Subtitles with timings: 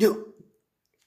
[0.00, 0.16] Yuk,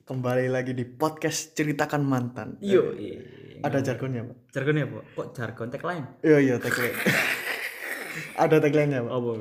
[0.06, 2.62] kembali lagi di podcast ceritakan mantan.
[2.62, 4.54] Yo, Eh, ada jargonnya pak?
[4.54, 5.02] jargonnya apa?
[5.18, 6.06] Kok jargon tagline?
[6.22, 6.94] Iya iya tagline.
[8.46, 9.14] ada tagline-nya pak.
[9.18, 9.32] Apa?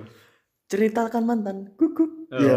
[0.72, 1.56] Ceritakan mantan.
[1.76, 2.32] Kuku.
[2.32, 2.56] Oh, Iya.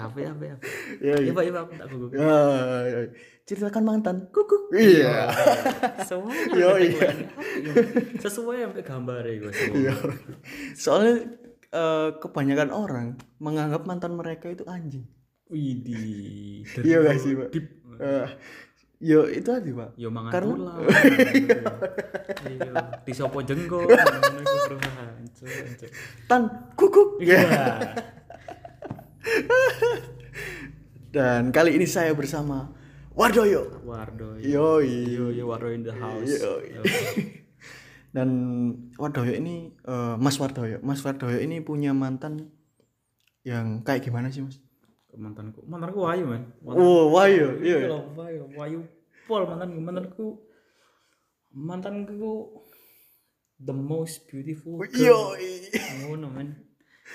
[0.00, 0.64] Apa apa apa?
[1.04, 1.28] Iya iya.
[1.28, 2.10] Iya, Pak, iya, Pak, aku tak gugup.
[2.16, 2.98] Ah, iya.
[3.44, 4.16] Ceritakan mantan.
[4.32, 4.56] Kuku.
[4.72, 5.28] Iya.
[6.08, 6.88] Ada iya.
[6.88, 7.20] tagline.
[8.24, 9.34] Sesuai sampai gambar ya.
[9.76, 9.94] Iya.
[10.72, 11.36] Soalnya
[11.68, 15.04] eh, kebanyakan orang menganggap mantan mereka itu anjing.
[15.46, 16.66] Widih.
[16.82, 17.48] Iya gak sih pak?
[17.54, 17.66] Deep.
[17.96, 18.28] Eh,
[18.98, 19.90] yo itu aja pak.
[19.94, 20.78] Yo mangan Karena- tulang.
[22.46, 22.72] Iya.
[23.06, 23.86] Di sopo jengkol.
[23.90, 24.78] Ngono iku, bro.
[24.78, 25.88] Hancur, hancur.
[26.26, 26.42] Tan
[26.74, 27.02] kuku.
[27.22, 27.46] Iya.
[31.14, 32.74] Dan kali ini saya bersama
[33.16, 33.80] Wardoyo.
[33.88, 34.36] Wardo.
[34.42, 35.14] Yoi.
[35.14, 36.28] Yo, yo Wardo in the house.
[36.28, 36.76] Yoi.
[38.12, 38.28] Dan
[38.98, 40.82] Wardoyo ini eh, Mas Wardoyo.
[40.84, 42.52] Mas Wardoyo ini punya mantan
[43.46, 44.58] yang kayak gimana sih mas?
[45.16, 45.64] Mantanku.
[45.66, 47.84] Mantanku Wayu man Oh, Wayu, iya.
[47.84, 48.80] iya loh Wayu Wayu
[49.26, 49.78] Pol mantanku.
[49.82, 50.26] Mantanku
[51.56, 52.32] mantanku
[53.56, 55.34] the most beautiful girl.
[55.36, 55.72] Yoi.
[56.04, 56.48] ngono man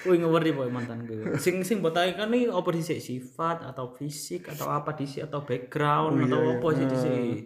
[0.08, 1.36] Wih ngerti boy mantanku.
[1.36, 3.04] Sing sing buat ae kan nih apa dhisik?
[3.04, 5.28] Sifat atau fisik atau apa dhisik?
[5.28, 7.40] Atau background atau apa sih dhisik?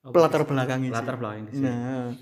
[0.00, 0.50] Apa Latar dhisik?
[0.56, 0.90] belakang ini.
[0.90, 2.16] latar belakang dhisik Nah,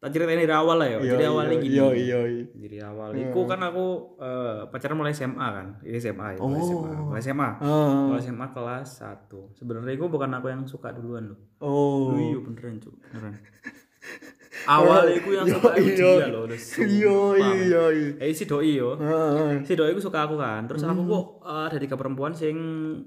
[0.00, 1.76] tak ceritain dari awal lah ya jadi awalnya gini.
[1.76, 2.20] Yo yo.
[2.56, 3.12] jadi awal.
[3.12, 5.66] Iku kan aku eh, pacaran mulai SMA kan.
[5.80, 8.08] Ini SMA ya mulai SMA mulai SMA Ah.
[8.08, 11.38] Mulai SMA kelas 1 Sebenarnya gue bukan aku yang suka duluan loh.
[11.60, 12.16] Oh.
[12.16, 12.96] Iya beneran cuk.
[13.06, 13.36] Beneran.
[14.62, 16.44] Awalnya gue yang suka dia loh.
[16.44, 18.16] Udah Yo yo yo.
[18.16, 18.96] Eh si doi yo.
[18.96, 20.64] Ah, Si doi gue suka aku kan.
[20.64, 21.10] Terus aku Hmm.
[21.10, 22.56] kok eh, ada tiga perempuan sing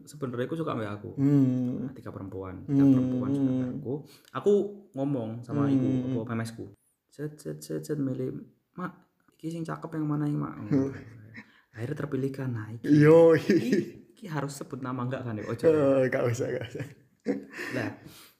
[0.03, 1.13] sebenarnya gue suka sama aku.
[1.15, 1.89] Hmm.
[1.91, 2.61] Tiga perempuan.
[2.63, 3.93] Tiga perempuan suka sama aku.
[4.31, 4.51] Aku
[4.93, 5.73] ngomong sama Hmm.
[5.73, 6.69] ibu Apa pemesku
[7.13, 8.33] Set set set set milih
[8.73, 8.89] Mak
[9.37, 10.57] Iki sing cakep yang mana yang mak
[11.77, 13.37] Akhirnya terpilihkan Nah iki Yo.
[13.37, 16.85] Iki harus sebut nama enggak kan ya Ojo Eh, Gak usah gak usah.
[17.77, 17.87] Nah,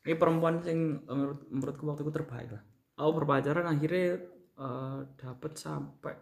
[0.04, 2.64] ini perempuan yang menurut menurutku waktu itu terbaik lah.
[2.98, 4.20] Aku berpacaran akhirnya
[4.58, 6.14] eh, dapet sampai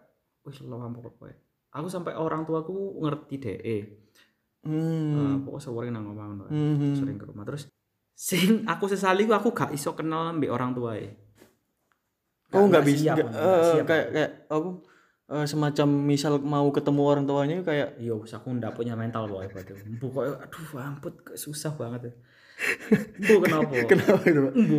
[0.44, 1.36] wis lama pokoknya.
[1.72, 3.78] Aku sampai orang tuaku ngerti DE.
[4.62, 5.16] Hmm.
[5.16, 6.94] Eh, pokoknya sering nang ngomong Hmm.
[6.94, 7.66] sering ke rumah terus
[8.12, 10.94] sing aku sesali ku aku gak iso kenal mbek orang tua
[12.52, 13.86] Oh nggak bisa siap, siap.
[13.88, 14.70] kayak kayak aku
[15.32, 19.48] eh, semacam misal mau ketemu orang tuanya kayak Iya, wis aku ndak punya mental boy
[19.48, 19.72] berarti.
[19.96, 22.14] Pokoknya aduh ampun susah banget ya.
[23.22, 23.72] Bu kenapa?
[23.90, 24.54] kenapa itu pak?
[24.68, 24.76] Bu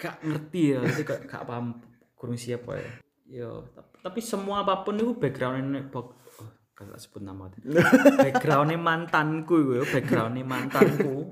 [0.00, 1.78] gak ngerti ya, itu gak, gak paham
[2.16, 2.90] kurang siapa ya.
[3.32, 6.06] Yo, tap- tapi semua apa pun itu backgroundnya bak
[6.42, 7.60] oh, gak sebut nama tuh.
[8.26, 11.30] backgroundnya mantanku ya, backgroundnya mantanku.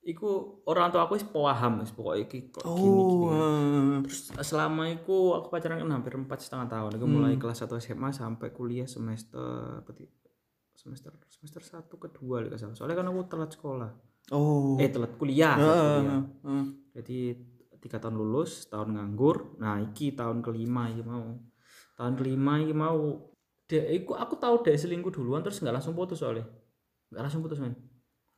[0.00, 0.28] Iku
[0.64, 3.24] orang tua aku wis paham wis pokoknya iki kok gini gini.
[3.28, 6.96] Oh, eh, Terus selama itu aku pacaran kan hampir empat setengah tahun.
[6.96, 10.08] Aku mulai kelas 1 SMA sampai kuliah semester berarti
[10.72, 12.72] semester semester satu kedua lah salah.
[12.72, 13.90] Soalnya kan aku telat sekolah.
[14.32, 15.52] oh, Eh telat kuliah.
[15.60, 16.22] telat eh, kuliah.
[16.48, 16.64] eh,
[16.96, 17.18] Jadi
[17.76, 19.60] tiga tahun lulus, tahun nganggur.
[19.60, 21.36] Nah iki tahun kelima iki mau.
[21.92, 23.28] Tahun kelima iki mau.
[23.68, 26.48] Dek, aku, aku tahu dek selingkuh duluan terus nggak langsung putus soalnya.
[27.12, 27.76] Nggak langsung putus men.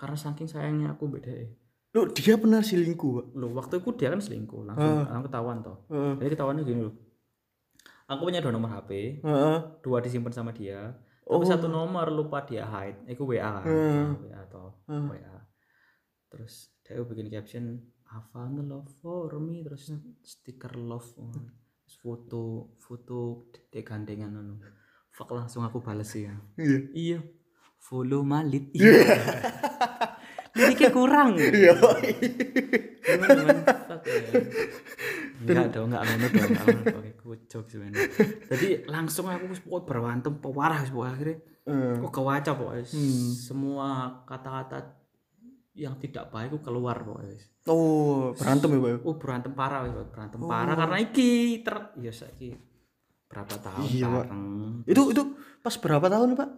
[0.02, 1.54] Karena saking sayangnya aku mbak dek.
[1.94, 3.38] Loh, dia pernah selingkuh?
[3.38, 5.76] Loh waktu itu dia kan selingkuh langsung, langsung ketahuan toh.
[5.86, 6.94] Eh, Jadi ketahuannya gini loh.
[8.10, 10.90] Aku punya dua nomor HP, eh, dua disimpan sama dia.
[11.22, 13.06] Tapi satu nomor lupa dia hide.
[13.06, 13.70] Iku WA kan.
[13.70, 14.26] Hmm.
[14.26, 15.06] WA atau Hmm.
[15.06, 15.36] WA.
[16.28, 17.64] Terus dia bikin caption
[18.34, 21.06] the love for me terus stiker love.
[21.14, 24.58] Terus foto foto dia gandengan anu.
[25.12, 26.34] Fuck langsung aku bales ya.
[26.56, 26.78] iya.
[26.90, 27.18] Iya.
[27.82, 28.70] Follow Malit.
[28.72, 28.94] Iya.
[30.54, 31.34] Liriknya kurang.
[31.34, 31.74] Iya.
[31.74, 31.74] Ya.
[35.42, 36.46] Enggak dong, enggak ngono dong.
[36.46, 37.10] Enggak ngono.
[37.22, 38.06] Kucuk sebenarnya.
[38.50, 42.84] Jadi langsung aku wis pokoknya berantem pewarah wis pokoknya akhirnya Eh, kok kewaca pokoknya
[43.38, 43.86] semua
[44.26, 44.98] kata-kata
[45.78, 47.46] yang tidak baik ku keluar pokoknya wis.
[47.70, 49.06] Oh, berantem ya pak?
[49.06, 51.30] Oh berantem parah wis, berantem parah karena iki
[51.62, 52.58] ter ya saiki
[53.30, 54.24] berapa tahun Iya, Pak.
[54.28, 54.44] bareng
[54.84, 55.22] Itu itu
[55.62, 56.48] pas berapa tahun pak?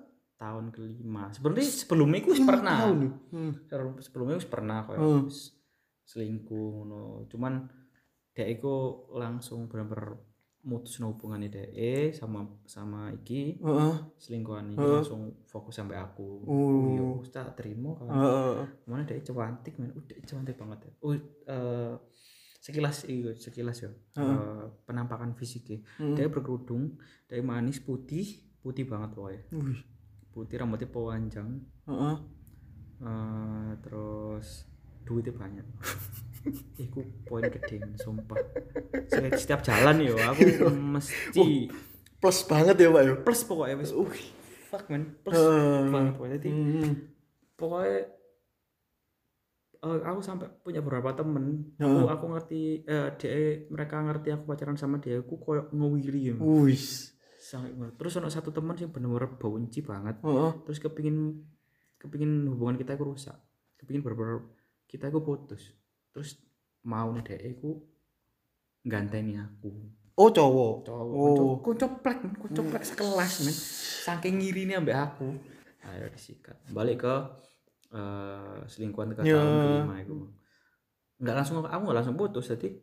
[0.44, 1.32] Tahun kelima.
[1.32, 2.76] Sebenarnya sebelumnya wis pernah.
[2.84, 3.12] Tahun nih.
[3.32, 3.52] Hmm.
[3.64, 5.24] Sebelum- sebelumnya wis pernah kok Hmm.
[6.04, 7.02] selingkuh ngono.
[7.32, 7.64] Cuman
[8.36, 8.74] dek iku
[9.14, 10.20] langsung bener-bener
[10.64, 11.70] mutus hubungannya dek
[12.16, 13.94] sama sama iki Heeh.
[14.16, 16.44] selingkuhan ini langsung fokus sampai aku.
[16.44, 18.08] Iya, wis tak terima kan.
[18.10, 18.54] Heeh.
[18.84, 20.92] Mana dek cantik men, udah cantik banget ya.
[21.00, 21.94] Oh, eh,
[22.58, 23.92] sekilas iya, sekilas ya.
[24.16, 25.84] Eh, penampakan fisiknya.
[26.16, 26.96] Dia berkerudung,
[27.28, 28.24] dia manis putih,
[28.58, 29.42] putih banget pokoknya.
[29.52, 29.80] Wih.
[30.34, 32.16] Putih rambutnya panjang, Heeh.
[33.00, 34.66] Eh, terus
[35.02, 35.66] duitnya banyak
[36.80, 38.36] Iku poin gede sumpah
[39.06, 40.42] Setiap- jalan yo aku
[40.94, 41.70] mesti
[42.16, 43.14] Plus banget ya pak ya?
[43.16, 44.08] plus pokoknya wis Uh.
[44.66, 45.86] fuck man plus Eh.
[45.86, 46.92] banget pokoknya jadi Hmm.
[47.54, 47.98] pokoknya
[49.78, 52.08] eh, aku sampai punya beberapa temen aku Heeh.
[52.10, 53.32] aku ngerti eh dia
[53.68, 57.13] mereka ngerti aku pacaran sama dia aku koyo ngewiri ya Wis.
[58.00, 60.16] Terus ada satu teman sih bener-bener benci banget.
[60.24, 60.50] Heeh.
[60.64, 61.44] terus kepingin
[62.00, 63.36] kepingin hubungan kita itu rusak.
[63.76, 64.48] Kepingin bener-bener
[64.88, 65.76] kita itu putus.
[66.10, 66.40] Terus
[66.84, 67.80] mau nih dia aku
[68.84, 69.70] ganteni aku.
[70.14, 70.86] Oh, cowok.
[70.86, 71.14] cowok.
[71.18, 71.54] Oh.
[71.58, 73.56] konco plek men konco plek sekelas men.
[74.08, 75.36] Saking ngirine ambek aku.
[75.84, 76.56] Akhirnya disikat.
[76.72, 77.14] Balik ke
[77.94, 79.38] eh selingkuhan ke Ya.
[79.38, 80.16] tahun kelima itu
[81.22, 82.74] nggak langsung aku nggak langsung putus jadi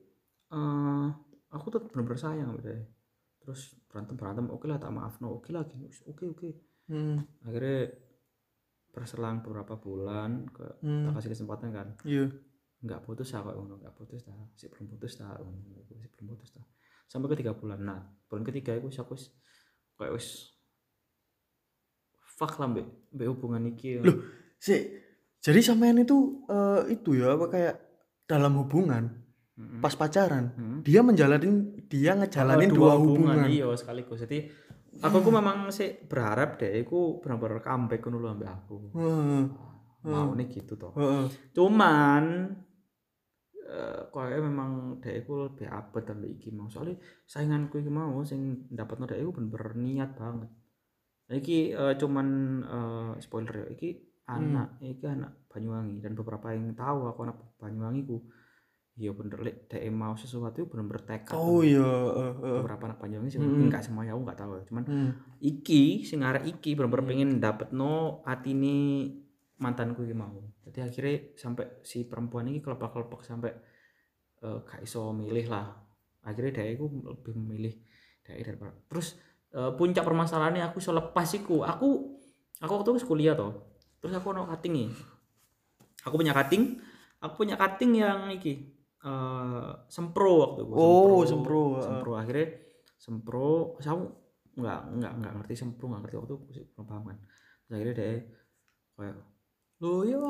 [0.56, 1.08] eh
[1.52, 2.80] aku tuh bener-bener sayang sama dia
[3.42, 6.50] terus berantem berantem oke lah tak maaf no oke lah gini oke oke.
[6.92, 7.24] Hmm.
[7.46, 7.90] akhirnya
[8.92, 11.10] berselang beberapa bulan ke Hmm.
[11.10, 11.88] tak kasih kesempatan kan.
[12.06, 12.30] Iya.
[12.82, 14.34] nggak putus aku ngono nggak putus dah.
[14.58, 16.66] Si belum putus dah ngono si belum putus dah.
[17.06, 17.82] Sampai ke tiga bulan.
[17.86, 19.30] Nah bulan ketiga aku wis
[19.98, 20.50] kayak wis
[22.26, 24.02] fuck lah mbak mbak hubungan iki.
[24.02, 24.18] Loh,
[24.62, 24.78] Si,
[25.42, 27.76] jadi sampean itu eh, itu ya apa kayak
[28.30, 29.21] dalam hubungan
[29.62, 29.80] Mm-mm.
[29.80, 30.80] pas pacaran Mm.
[30.82, 31.56] dia menjalanin
[31.86, 33.46] dia ngejalanin Oh, dua, hubungan.
[33.46, 34.50] iya sekaligus jadi
[35.00, 39.44] aku ku memang sih berharap deh aku benar-benar comeback lho ambek aku Heeh.
[40.04, 41.30] mau nih gitu toh Heeh.
[41.52, 42.50] cuman
[43.62, 48.68] eh kayaknya memang dek iku lebih abet ambek iki mau soalnya sainganku iki mau sing
[48.68, 50.50] dapatno dek iku bener-bener niat banget
[51.32, 52.28] iki eh, cuman
[52.62, 53.90] eh, spoiler ya iki
[54.28, 58.24] anak iki anak Banyuwangi dan beberapa yang tahu aku anak Banyuwangi ku
[59.02, 61.82] iya bener lek dek mau sesuatu itu bener-bener tekad Oh iya,
[62.38, 63.66] beberapa anak Banyuwangi sih Mm.
[63.66, 65.12] enggak semuanya aku enggak tahu ya cuman Hmm.
[65.42, 69.10] iki sing arek iki bener-bener pengen dapetno atine
[69.58, 70.38] mantanku iki mau.
[70.62, 73.50] Jadi akhirnya sampai si perempuan ini kelopak-kelopak sampai
[74.42, 75.70] eh, gak iso milih lah.
[76.22, 77.74] Akhirnya dia iku lebih memilih
[78.22, 78.74] dia daripada.
[78.86, 79.18] Terus
[79.50, 81.62] eh, puncak permasalahannya aku iso lepas iku.
[81.62, 82.18] Aku
[82.58, 83.54] aku waktu itu kuliah toh.
[83.98, 84.90] Terus aku ono cutting nih.
[86.02, 86.82] Aku punya cutting,
[87.22, 90.74] aku punya cutting yang iki eh sempro waktu itu.
[90.78, 91.82] Oh, sempro.
[91.82, 92.48] Sempro akhirnya
[93.02, 94.04] sempro, aku
[94.62, 97.18] nggak nggak nggak ngerti sempro nggak ngerti waktu itu belum paham kan.
[97.66, 98.12] Terus akhirnya dia
[98.94, 99.18] kayak
[99.82, 100.22] lo yo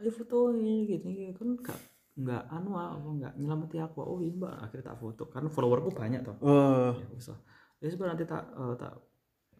[0.00, 1.80] ayo foto ini gitu kan nggak
[2.12, 4.00] nggak anu apa nggak nyelamati aku.
[4.00, 4.54] Oh iya mbak.
[4.68, 5.22] Akhirnya tak foto.
[5.28, 6.36] Karena followerku banyak toh.
[6.40, 6.96] Wah.
[6.96, 7.38] ya usah
[7.82, 8.94] ya sebenarnya nanti tak eh, tak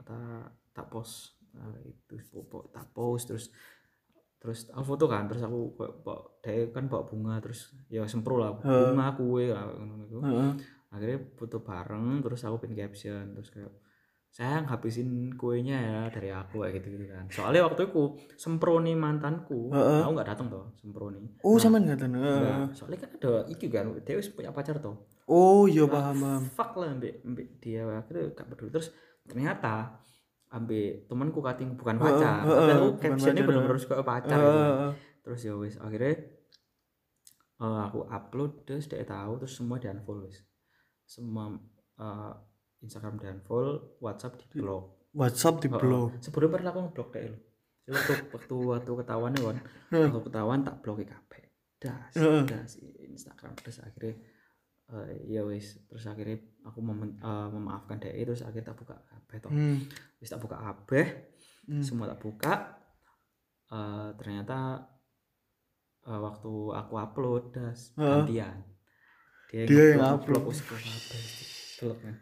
[0.09, 1.37] tak tak post.
[1.53, 2.17] Nah, itu
[2.73, 3.53] tak post terus
[4.43, 5.71] terus aku foto kan terus aku
[6.03, 9.71] bawa dia kan bawa bunga terus ya sempro lah bunga kue lah
[10.03, 10.51] gitu Heeh.
[10.91, 13.71] akhirnya foto bareng terus aku pin caption terus kayak
[14.29, 18.03] sayang habisin kuenya ya dari aku kayak gitu gitu kan soalnya waktu itu
[18.35, 20.03] sempro nih mantanku Heeh.
[20.03, 22.11] aku nggak datang toh sempro nih Oh, Nah, ngaten.
[22.11, 22.35] Heeh.
[22.35, 22.75] enggak.
[22.75, 26.43] soalnya kan ada iki kan dia punya pacar toh Oh, iya paham paham.
[26.51, 28.91] fuck lah ambek ambek dia akhirnya gak peduli terus
[29.23, 30.03] ternyata
[30.53, 34.53] ambek temanku kating bukan pacar heeh, tapi aku captionnya pacar, bener-bener suka pacar gitu.
[34.53, 34.91] Heeh.
[35.25, 36.15] terus ya wis akhirnya
[37.65, 40.45] eh, aku upload terus dia tahu terus semua di unfollow wis.
[41.09, 41.57] Semua
[41.99, 42.33] eh,
[42.85, 46.21] Instagram di unfollow WhatsApp di blok WhatsApp di blog.
[46.21, 47.39] sebelum pernah aku ngeblok deh lo
[47.83, 49.59] waktu waktu waktu ketahuan ya kan
[49.91, 51.43] waktu ketahuan tak blok kabeh.
[51.83, 52.15] Das
[52.47, 53.59] das Instagram.
[53.59, 54.15] Terus akhirnya
[54.93, 59.37] eh, ya wis terus akhirnya aku mem- eh, memaafkan dia terus akhirnya tak buka kabeh
[59.41, 59.79] toh Hmm.
[60.19, 61.07] wis tak buka kabeh
[61.63, 61.81] Hmm.
[61.81, 62.55] semua tak buka
[63.69, 64.85] eh, ternyata
[66.03, 68.07] eh, waktu aku upload das Heeh.
[68.27, 68.57] gantian
[69.49, 70.49] dia, Dia yang upload.
[72.01, 72.15] kan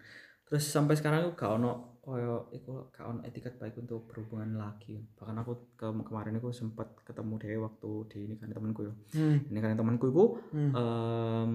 [0.43, 4.99] terus sampai sekarang aku gak ono koyo iku gak ono etiket baik untuk berhubungan lagi
[5.15, 9.47] bahkan aku ke kemarin aku sempat ketemu dia waktu di ini kan temanku yo Hmm.
[9.47, 10.71] ini kan temanku itu Hmm.
[10.75, 11.55] em,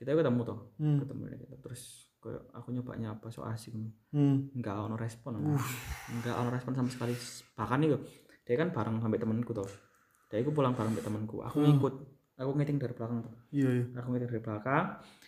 [0.00, 0.96] kita ketemu tuh Hmm.
[0.98, 1.54] ketemu ini gitu.
[1.60, 1.82] terus
[2.16, 3.76] kayak aku nyoba nyapa so asik
[4.10, 4.48] Hmm.
[4.50, 5.36] nggak ono respon
[6.16, 7.12] nggak ono respon sama sekali
[7.52, 8.00] bahkan nih
[8.42, 9.68] dia kan bareng sampai temanku tuh
[10.26, 11.68] dia itu pulang bareng sampai temanku aku Hmm.
[11.70, 11.94] ngikut
[12.34, 13.84] aku ngiting dari belakang tuh Iya, iya.
[13.94, 14.84] aku ngiting dari belakang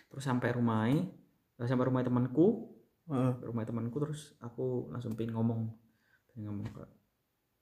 [0.09, 1.05] terus sampai rumahnya
[1.53, 2.73] eh, sampai rumah temanku.
[3.03, 5.69] Sampai rumah temanku terus aku langsung pengen ngomong
[6.27, 6.89] pengen ngomong kayak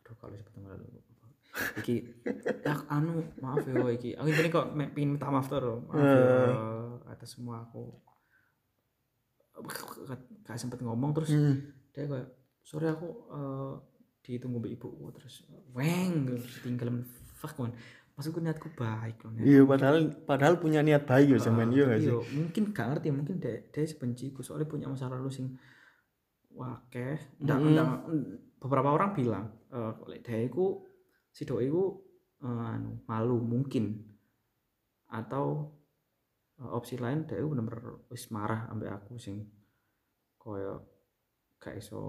[0.01, 0.85] aduh kalau sebut nama lu
[1.77, 1.95] iki
[2.61, 6.35] ya anu maaf ya iki aku ini kok pengen minta maaf tuh maaf ya
[7.11, 7.99] atas semua aku
[10.47, 11.59] gak sempet ngomong terus Hmm.
[11.91, 12.29] dia kayak
[12.63, 13.73] sore aku eh,
[14.21, 15.43] ditunggu ibuku terus
[15.75, 17.03] weng terus tinggal
[17.35, 17.73] fuck man
[18.13, 19.45] maksudku niatku baik loh niat.
[19.47, 22.11] Iya, padahal padahal punya niat baik ya sampean iya gak sih?
[22.13, 25.47] iya, mungkin gak ngerti mungkin dia dia sebenciku soalnya punya masa lalu sing
[26.51, 27.73] wakeh ndak Mm-mm.
[27.75, 27.89] ndak
[28.61, 30.83] beberapa orang bilang eh lek dia iku
[31.31, 31.97] si doi iku
[32.39, 33.99] eh, anu malu mungkin
[35.11, 35.75] atau
[36.69, 39.49] opsi lain dia bener-bener wis marah ambek aku sing
[40.37, 40.85] koyo
[41.57, 42.01] gak iso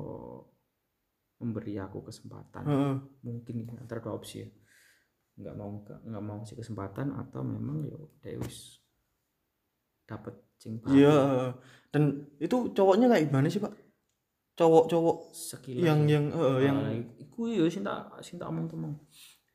[1.41, 2.95] memberi aku kesempatan Heeh.
[3.25, 4.49] mungkin antara dua opsi ya
[5.33, 8.79] nggak mau nggak mau kasih kesempatan atau memang yo dia wis
[10.05, 11.51] dapat cing Iya.
[11.91, 13.73] Dan itu cowoknya kayak gimana sih, Pak?
[14.55, 16.21] Cowok-cowok sekilas yang ya.
[16.21, 18.95] yang eh, yang Nah, iku yo sing tak sing tak omong omong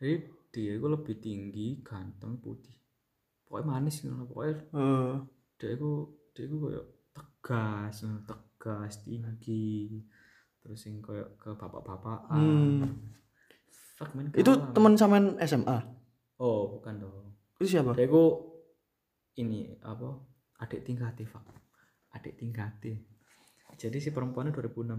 [0.02, 2.74] jadi dia itu lebih tinggi ganteng putih
[3.48, 5.14] pokoknya manis gitu pokoknya eh,
[5.58, 5.92] dia itu
[6.36, 6.86] dia itu kayak
[7.16, 7.96] tegas
[8.28, 10.04] tegas tinggi.
[10.62, 12.36] Terus yang kayak ke bapak-bapakan.
[12.36, 12.92] Hmm.
[13.98, 15.78] fuck man itu teman sampean SMA.
[16.38, 17.34] oh bukan dong.
[17.58, 17.98] Itu siapa?
[17.98, 18.24] dia itu
[19.42, 20.22] ini apa?
[20.62, 21.58] Adik tingkatnya fuck
[22.18, 22.98] adik tingkatnya
[23.78, 24.98] jadi si perempuannya 2016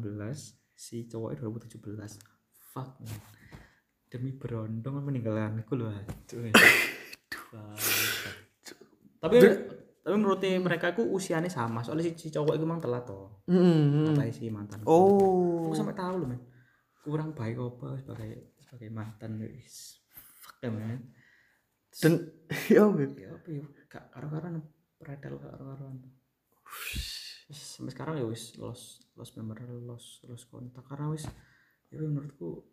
[0.79, 1.83] si cowoknya 2017
[2.71, 3.19] fuck man.
[4.07, 6.55] demi berondong meninggalanku loh aduh
[9.19, 9.37] Tapi
[10.09, 14.09] tapi menurut mereka ku usianya sama soalnya si, si cowok itu memang telat toh Hmm.
[14.09, 14.81] katanya si mantan.
[14.89, 15.69] Oh.
[15.69, 16.41] aku sampai tahu loh men.
[17.05, 20.01] Kurang baik apa sebagai sebagai mantan guys
[20.41, 21.13] fuck ya men.
[21.93, 22.25] Dan
[22.73, 23.05] ya weh.
[23.21, 24.65] ya apa ya gak karo-karoan
[24.97, 26.01] predel karo-karoan.
[27.49, 30.89] Wis, sampai sekarang ya wis los los member los los kontak.
[30.89, 31.29] Karena wis
[31.93, 32.65] ya menurutku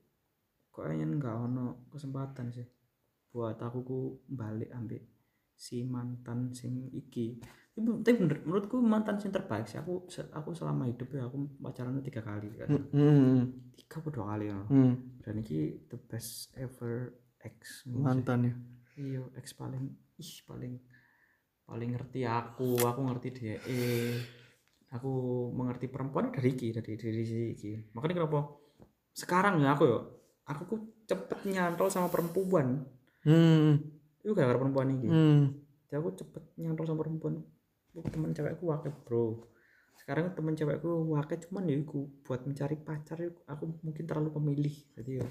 [0.72, 2.68] kayaknya nggak ono kesempatan sih
[3.32, 5.00] buat aku ku balik ambil
[5.56, 7.40] si mantan sing iki
[7.76, 12.20] tapi bener menurutku mantan sing terbaik sih aku aku selama hidup ya aku pacaran tiga
[12.20, 13.52] kali kan Hmm.
[13.74, 14.96] tiga atau dua kali ya Hmm.
[15.20, 18.54] dan iki the best ever ex Mantan ya.
[18.96, 20.80] iya ex paling ih paling
[21.64, 24.16] paling ngerti aku aku ngerti dia eh
[24.88, 25.12] aku
[25.52, 28.56] mengerti perempuan dari Iki dari dari si Iki makanya kenapa
[29.12, 30.00] sekarang ya aku yo
[30.46, 32.88] aku ku cepet nyantol sama perempuan
[33.26, 33.95] Hmm.
[34.26, 35.44] Itu gara-gara perempuan ini Hmm.
[35.86, 37.46] jadi aku cepet nyantol sama perempuan.
[37.94, 39.46] Aku temen cewekku wakil bro.
[39.96, 44.76] Sekarang temen cewekku wakil cuman ya aku buat mencari pacar aku mungkin terlalu pemilih.
[44.98, 45.28] Jadi ya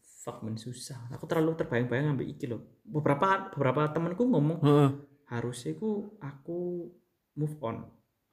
[0.00, 1.12] fuck men susah.
[1.12, 4.90] Aku terlalu terbayang-bayang ambil iki loh beberapa beberapa temanku ngomong Heeh.
[5.28, 6.88] harusnya ku aku
[7.36, 7.84] move on.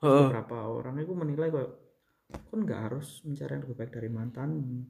[0.01, 0.31] Heeh.
[0.31, 1.69] beberapa orang itu menilai kok
[2.47, 4.87] kon nggak harus mencari yang lebih baik dari mantanmu.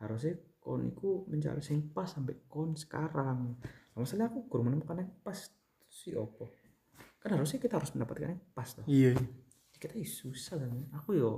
[0.00, 3.54] Harusnya kon itu mencari yang pas sampai kon sekarang
[3.94, 5.38] masalahnya aku kurang menemukan yang pas
[5.86, 6.48] si opo
[7.20, 9.14] kan harusnya kita harus mendapatkan yang pas loh Iya.
[9.76, 11.32] kita ya susah kan aku yo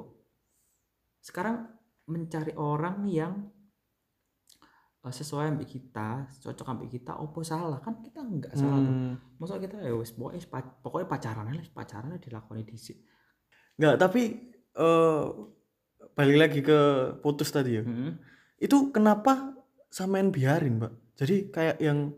[1.21, 1.67] sekarang
[2.07, 3.49] mencari orang yang
[5.05, 9.15] eh, sesuai ambil kita cocok ambil kita opo salah kan kita nggak salah tuh Hmm.
[9.41, 10.41] masa kita ya wes pokoknya
[10.81, 12.77] pokoknya pacaran aja pacaran dilakoni di
[13.75, 14.23] Enggak, tapi
[14.79, 15.25] eh
[16.15, 16.79] balik lagi ke
[17.19, 17.83] putus tadi ya.
[18.55, 19.51] Itu kenapa
[19.91, 20.93] sampean biarin, Mbak?
[21.19, 22.15] Jadi kayak yang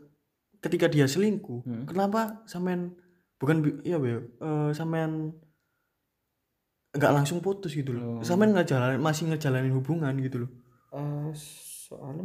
[0.66, 1.84] ketika dia selingkuh, Hmm.
[1.86, 2.98] kenapa sampean
[3.36, 5.30] bukan iya, Mbak, ya, eh sampean
[6.90, 8.18] nggak langsung putus gitu loh.
[8.18, 8.20] Oh.
[8.20, 10.50] Sampean ngejalanin masih ngejalanin hubungan gitu loh.
[10.90, 11.30] Eh,
[11.86, 12.24] soalnya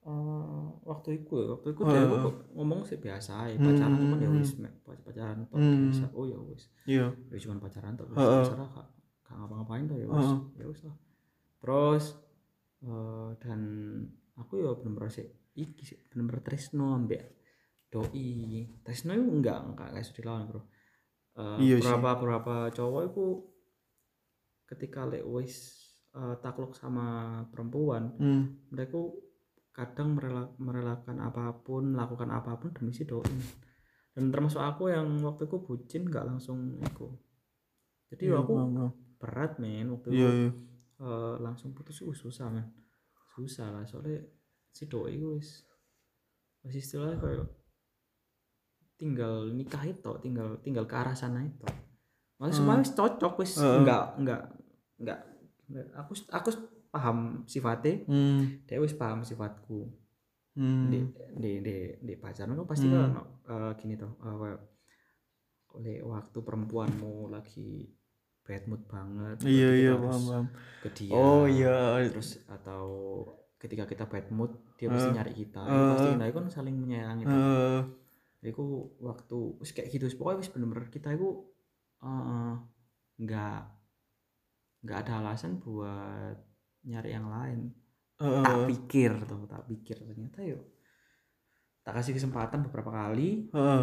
[0.00, 4.18] eh, waktu itu waktu itu Oh, dia kok ngomong sih biasa ya pacaran Hmm, cuman
[4.18, 5.76] ya hmm, wis me- pacaran tok Hmm.
[5.84, 7.06] biasa oh ya wis Iya.
[7.28, 8.88] ya cuma pacaran tok biasa lah gak,
[9.20, 10.40] gak ngapa-ngapain tuh ya wis oh.
[10.54, 10.96] ya wis lah
[11.58, 12.04] terus
[12.80, 13.60] eh, dan
[14.32, 15.26] aku ya bener-bener sih
[15.58, 17.24] iki sih bener-bener tresno ambek
[17.88, 18.30] doi
[18.80, 20.62] tresno itu enggak enggak kayak sudah lawan bro
[21.38, 21.86] Eh, Iya sih.
[21.86, 23.24] beberapa beberapa cowok itu
[24.66, 25.54] ketika lek wis
[26.12, 27.06] eh, takluk sama
[27.48, 28.58] perempuan Hmm.
[28.68, 28.98] mereka
[29.70, 33.22] kadang merela- merelakan apa pun melakukan apa pun demi si doi
[34.12, 37.06] dan termasuk aku yang waktu itu bucin nggak langsung itu
[38.10, 38.90] jadi Iya, aku paham.
[39.16, 40.50] berat men waktu Iya, itu iya.
[40.98, 42.66] eh, langsung putus itu susah men
[43.32, 44.26] susah lah soalnya
[44.78, 45.66] si doi wis
[46.62, 47.46] wis istilahnya kayak
[48.94, 51.66] tinggal nikah itu tinggal tinggal ke arah sana itu
[52.38, 52.58] malah Hmm.
[52.62, 53.78] semua wis cocok wis Heeh.
[53.82, 54.40] enggak enggak
[54.98, 55.20] enggak
[55.94, 56.48] aku aku
[56.88, 58.62] paham sifatnya Hmm.
[58.64, 59.90] dia wis paham sifatku
[60.54, 60.90] Hmm.
[60.90, 60.98] di
[61.34, 62.94] di di di pacaran kan pasti Hmm.
[62.94, 63.10] kan
[63.46, 64.60] eh, gini toh eh, kayak
[65.68, 67.86] oleh waktu perempuanmu lagi
[68.42, 70.46] bad mood banget Iya, iya, paham, paham.
[70.80, 72.02] ke dia Oh, iya.
[72.08, 72.84] terus atau
[73.60, 75.60] ketika kita bad mood dia pasti Eh, nyari kita.
[75.66, 77.34] Eh, pasti nah itu kan saling menyayangi toh.
[77.34, 77.82] Eh,
[78.54, 81.42] Iku waktu wis kayak gitu pokoknya wis bener-bener kita itu
[82.06, 82.54] eh,
[83.18, 83.60] nggak
[84.86, 86.38] nggak ada alasan buat
[86.86, 87.74] nyari yang lain.
[88.22, 89.98] Eh, tak pikir tuh tak pikir.
[89.98, 90.62] Ternyata yuk
[91.82, 93.50] tak kasih kesempatan beberapa kali.
[93.50, 93.82] Eh,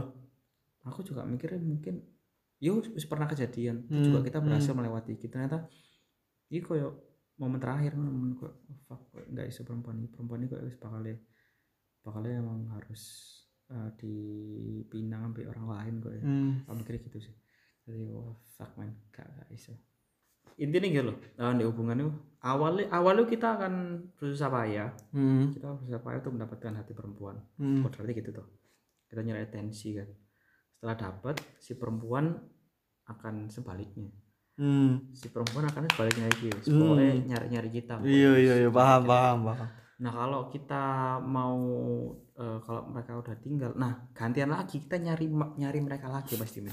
[0.88, 2.00] aku juga mikirnya mungkin
[2.64, 2.80] yo
[3.12, 3.84] pernah kejadian.
[3.92, 4.80] Hmm, juga kita berhasil hmm.
[4.80, 5.20] melewati.
[5.20, 5.68] Gitu ternyata
[6.48, 7.05] ini koyo
[7.36, 10.08] momen terakhir momen kok oh, fuck kok nggak bisa perempuan ini.
[10.12, 11.02] Perempuan ini kok wis bakal
[12.06, 13.04] bakalnya emang harus
[13.74, 16.24] eh, dipinang sampai orang lain kok ya.
[16.24, 16.52] Hmm.
[16.68, 17.36] aku mikirnya gitu sih.
[17.86, 19.74] Jadi wah fuck man gak, gak bisa
[20.56, 22.12] intinya gitu loh eh, di hubungan itu
[22.48, 23.74] awalnya awalnya kita akan
[24.16, 24.90] berusaha payah.
[25.12, 25.52] Hmm.
[25.52, 27.36] kita berusaha payah untuk mendapatkan hati perempuan.
[27.60, 27.84] Hmm.
[27.84, 28.48] Oh, berarti gitu tuh.
[29.10, 30.08] Kita nyari atensi kan.
[30.78, 32.38] Setelah dapat si perempuan
[33.10, 34.14] akan sebaliknya
[34.56, 35.12] Hmm.
[35.12, 36.72] si perempuan akan sebaliknya lagi wis.
[36.72, 36.96] Hmm.
[37.28, 39.68] nyari nyari kita iya iya iya paham paham paham
[40.00, 40.84] nah kalau kita
[41.20, 41.60] mau
[42.40, 45.28] eh, kalau mereka udah tinggal nah gantian lagi kita nyari
[45.60, 46.72] nyari mereka lagi pasti men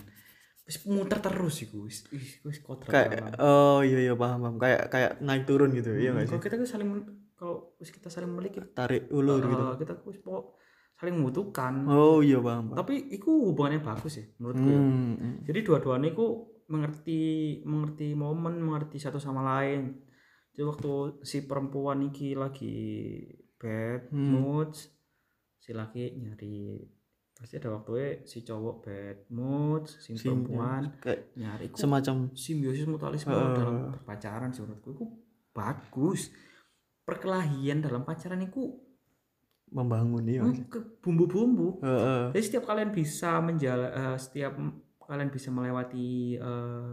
[0.62, 5.42] wis muter terus sih wis kodrat kayak oh iya iya paham paham kayak kayak naik
[5.42, 6.88] turun gitu iya nggak sih kalau kita tuh saling
[7.34, 10.62] kalau wis kita saling memiliki tarik ulur gitu eh, kita wis pokok
[11.02, 14.78] saling membutuhkan oh iya paham paham tapi itu hubungannya bagus ya menurutku ya.
[14.78, 15.14] hmm.
[15.18, 15.34] hmm.
[15.50, 16.26] jadi dua-duanya itu
[16.72, 17.22] mengerti
[17.62, 20.00] mengerti momen mengerti satu sama lain
[20.50, 22.76] jadi waktu si perempuan iki lagi
[23.56, 24.32] bad Hmm.
[24.32, 24.72] mood
[25.56, 26.80] si laki nyari
[27.32, 32.86] pasti ada waktunya si cowok bad mood si Si- perempuan kayak nyari iku semacam simbiosis
[32.86, 33.54] mutualisme Heeh.
[33.54, 35.04] dalam berpacaran sih menurutku itu
[35.50, 36.32] bagus
[37.02, 38.72] perkelahian dalam pacaran itu
[39.68, 40.24] membangun
[40.66, 42.24] ke bumbu-bumbu Heeh.
[42.32, 44.52] jadi setiap kalian bisa menjala eh, setiap
[45.12, 46.92] kalian bisa melewati eh,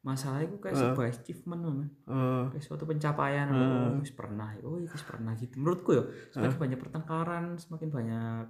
[0.00, 0.80] masalah itu kayak Eh.
[0.86, 1.78] sebuah achievement man.
[2.02, 2.42] Heeh.
[2.50, 7.44] kayak suatu pencapaian oh wis pernah oh wis pernah gitu menurutku ya semakin banyak pertengkaran
[7.56, 8.44] semakin banyak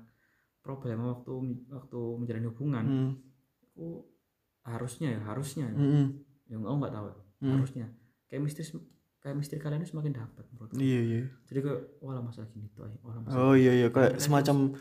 [0.60, 1.32] problem waktu
[1.68, 3.12] waktu menjalin hubungan Hmm.
[3.64, 3.86] itu
[4.60, 6.06] harusnya ya harusnya ya, Hmm.
[6.46, 7.06] ya nggak nggak tahu.
[7.38, 7.50] Hmm.
[7.54, 7.86] harusnya
[8.26, 8.66] kayak misteri
[9.18, 12.86] kayak misteri kalian itu semakin dapat menurutku iya iya jadi kayak wah masalah gini tuh
[13.00, 14.78] masalah oh iya iya kayak semacam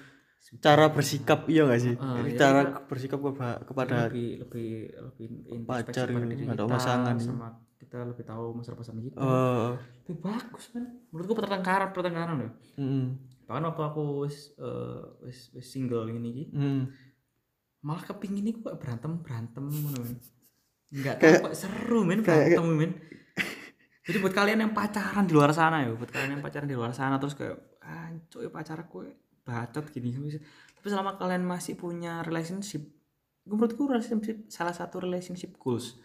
[0.58, 1.94] cara bersikap iya nggak sih?
[1.96, 5.28] Ah, iya, cara kita- bersikap keba- kepada lebih lebih lebih
[5.62, 7.16] pacar gitu, kita, pasangan.
[7.18, 9.18] sama kita lebih tahu masa pasangan kita.
[9.18, 13.06] Eh lebih bagus kan menurutku pertengkaran pertengkaran ya hmm.
[13.44, 16.88] bahkan waktu aku wis eh, wis, wis single ini iki, Hmm.
[17.80, 20.16] malah kepingin ini kok berantem berantem ngono men.
[20.90, 22.92] Nggak tahu kok seru men berantem men.
[24.04, 26.92] Jadi buat kalian yang pacaran di luar sana ya buat kalian yang pacaran di luar
[26.92, 29.04] sana terus kayak anco ya pacar aku
[29.48, 30.12] bacot gini
[30.76, 32.84] tapi selama kalian masih punya relationship
[33.48, 35.96] gue menurutku relationship salah satu relationship goals.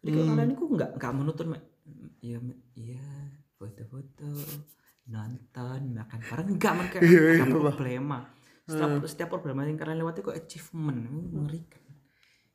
[0.00, 1.62] Jadi kalau kalian itu nggak nggak menuntut Mek.
[2.24, 2.38] iya
[2.74, 3.08] iya
[3.60, 4.32] foto-foto
[5.06, 6.48] nonton makan bareng.
[6.56, 8.18] Enggak man kayak ada problema.
[8.66, 11.04] Setiap setiap problema yang kalian lewati kok achievement.
[11.36, 11.84] Mengerikan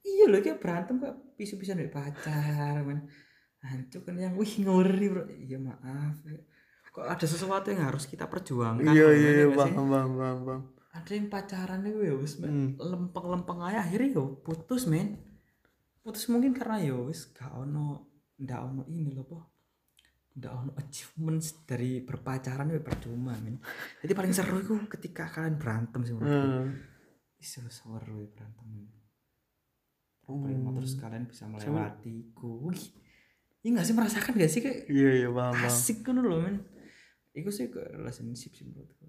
[0.01, 3.05] iya loh kayak berantem kok pisu-pisan dari pacar man
[3.61, 5.23] hancur kan yang wih ngeri bro.
[5.29, 6.17] Iya maaf
[6.91, 10.59] kok ada sesuatu yang harus kita perjuangkan iya iya iya paham paham paham
[10.91, 12.51] ada yang pacaran itu ya wis men.
[12.51, 12.69] Hmm.
[12.75, 15.23] lempeng-lempeng aja akhirnya yo putus men.
[16.03, 19.39] Putus mungkin karena yo wis gak ono ndak ono ini loh po.
[20.35, 23.63] Ndak ono achievements dari berpacaran itu percuma men.
[24.03, 26.47] Jadi paling seru itu ketika kalian berantem sih menurutku.
[26.59, 26.75] Hmm.
[27.39, 28.91] Ih, seru seru ya berantem.
[30.27, 32.67] Problema terus kalian bisa melewati ku
[33.61, 36.65] ini gak sih merasakan gak sih kayak iya iya paham asik kan loh men
[37.31, 39.07] itu sih ke relationship sih menurutku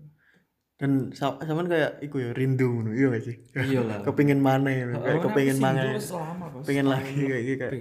[0.76, 4.02] dan sa- sama kayak iku ya rindu ngono iya gak sih Iyalah.
[4.06, 7.74] kepingin mana ya kayak kepingin mana selama pengen lagi kayak gitu kayak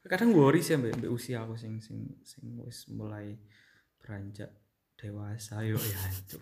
[0.00, 0.08] Iya.
[0.08, 3.36] kadang worry sih mbak mbak usia aku sing sing sing wis mulai
[4.00, 4.50] beranjak
[4.96, 6.40] dewasa yo ya hancur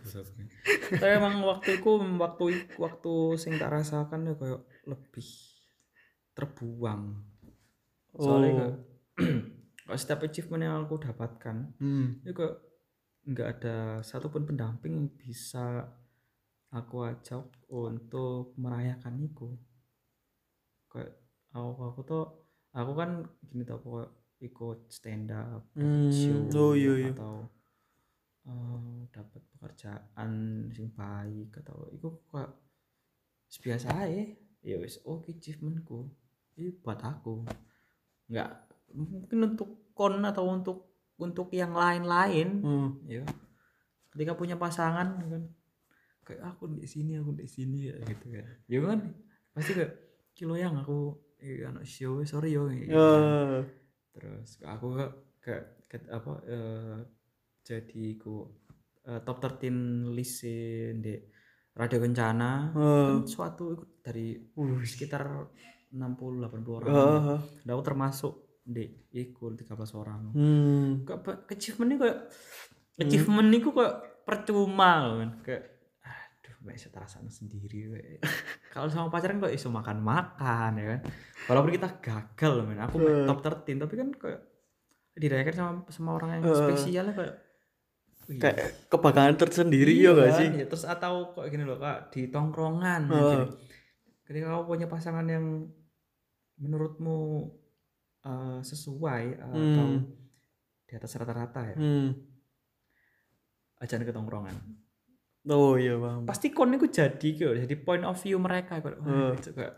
[0.90, 5.29] tapi emang waktu itu waktu waktu sing tak rasakan ya kayak lebih
[6.33, 7.03] terbuang
[8.14, 8.79] soalnya
[9.18, 9.27] Oh.
[9.87, 12.22] kayak setiap achievement yang aku dapatkan hmm.
[12.22, 12.55] itu kayak
[13.28, 15.84] nggak ada satupun pendamping yang bisa
[16.72, 19.48] aku ajak untuk merayakan itu.
[20.88, 21.12] Kayak
[21.52, 22.24] aku aku tuh
[22.72, 23.10] aku kan
[23.48, 23.92] gini tau aku
[24.40, 27.10] ikut stand up Hmm, show oh iya iya.
[27.12, 27.34] atau
[28.48, 30.30] eh, dapat pekerjaan
[30.72, 32.52] sing baik atau itu kayak
[33.64, 34.24] biasa aja
[34.64, 36.08] ya wis oke achievementku.
[36.58, 37.44] Ini buat aku.
[38.32, 38.50] Nggak
[38.96, 40.88] mungkin untuk kon atau untuk
[41.18, 42.88] untuk yang lain-lain hmm.
[43.11, 43.22] ya
[44.14, 45.42] ketika punya pasangan kan
[46.24, 48.98] kayak aku di sini aku di sini ya gitu kan ya kan
[49.52, 49.92] pasti kayak
[50.33, 52.94] kilo yang aku eh, anak show sorry yo gitu.
[52.94, 53.62] Ya.
[54.14, 56.96] terus aku kayak kayak kayak apa eh,
[57.64, 58.46] jadi ku
[59.07, 60.44] eh, top 13 list
[60.98, 61.14] di
[61.74, 64.83] radio kencana kan suatu dari Uh.
[64.83, 65.22] sekitar
[65.94, 67.40] 60 80 orang Ah.
[67.64, 68.85] dan aku termasuk di
[69.16, 70.20] ikut 13 orang.
[70.37, 70.88] Hmm.
[71.09, 72.18] Kok apa- achievement ini kayak
[73.00, 73.94] achievement ini kayak
[74.28, 75.40] percuma loh men.
[75.40, 77.88] Kayak aduh gak bisa terasa sendiri
[78.76, 81.00] kalau sama pacaran kok iso makan makan ya kan?
[81.48, 82.81] Walaupun kita gagal loh men.
[82.85, 84.40] Aku main top 13 tapi kan kayak
[85.16, 87.35] dirayakan sama sama orang yang spesial kayak
[88.28, 90.48] wih, kayak kebanggaan tersendiri ya gak sih?
[90.61, 93.48] Ya, terus atau kok gini loh kak di tongkrongan gini.
[94.28, 95.64] ketika kamu punya pasangan yang
[96.61, 97.48] menurutmu
[98.28, 99.56] eh, sesuai atau
[99.88, 100.04] Hmm.
[100.84, 102.12] di atas rata-rata ya Hmm.
[103.78, 104.52] aja ke tongkrongan
[105.48, 106.22] Oh iya paham.
[106.24, 109.00] pasti kon itu jadi gitu jadi point of view mereka kok
[109.34, 109.74] itu kayak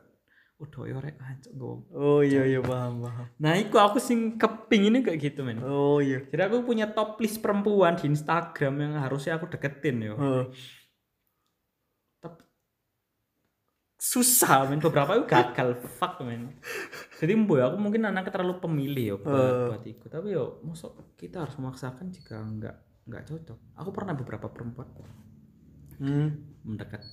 [0.59, 1.17] udah ya rek
[1.49, 3.27] nggo." Oh iya iya paham paham.
[3.37, 6.21] nah itu aku sing keping ini kayak gitu men Oh iya.
[6.27, 10.45] jadi aku punya top list perempuan di Instagram yang harusnya aku deketin yo Heeh.
[12.21, 12.43] tapi
[14.01, 16.57] susah men beberapa itu gagal fuck men
[17.21, 19.69] jadi boy aku mungkin anaknya terlalu pemilih ya buat, Eh.
[19.69, 24.49] buat ikut tapi yo masuk kita harus memaksakan jika nggak nggak cocok aku pernah beberapa
[24.49, 24.89] perempuan
[26.01, 26.33] Hmm.
[26.65, 27.05] mendekat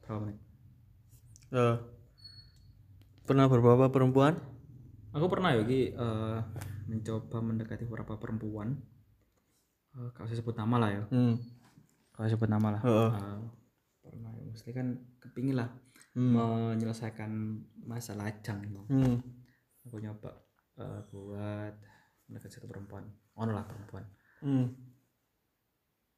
[0.00, 0.38] berapa menit
[1.50, 1.76] Eh.
[3.24, 4.38] Pernah beberapa perempuan?
[5.10, 6.38] aku pernah ya Ki, eh,
[6.86, 8.78] mencoba mendekati beberapa perempuan
[9.94, 11.38] Eh, gak usah sebut nama lah ya Hmm.
[12.12, 13.10] usah sebut nama lah Heeh.
[13.10, 13.38] Eh,
[14.00, 15.70] pernah ya mesti kan kepingin lah
[16.14, 16.30] Hmm.
[16.32, 17.30] menyelesaikan
[17.84, 18.86] masa lajang emang.
[18.86, 19.18] Hmm.
[19.84, 20.30] aku nyoba
[20.76, 21.74] eh, buat
[22.24, 24.06] mendekati satu perempuan ono lah perempuan
[24.40, 24.72] Hmm.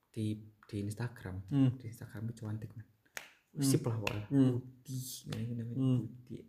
[0.09, 1.71] di di Instagram Hmm.
[1.77, 2.87] di Instagram itu cantik man
[3.57, 4.53] sip lah pokoknya Hmm.
[4.55, 5.99] putih ini namanya Hmm.
[6.05, 6.45] putih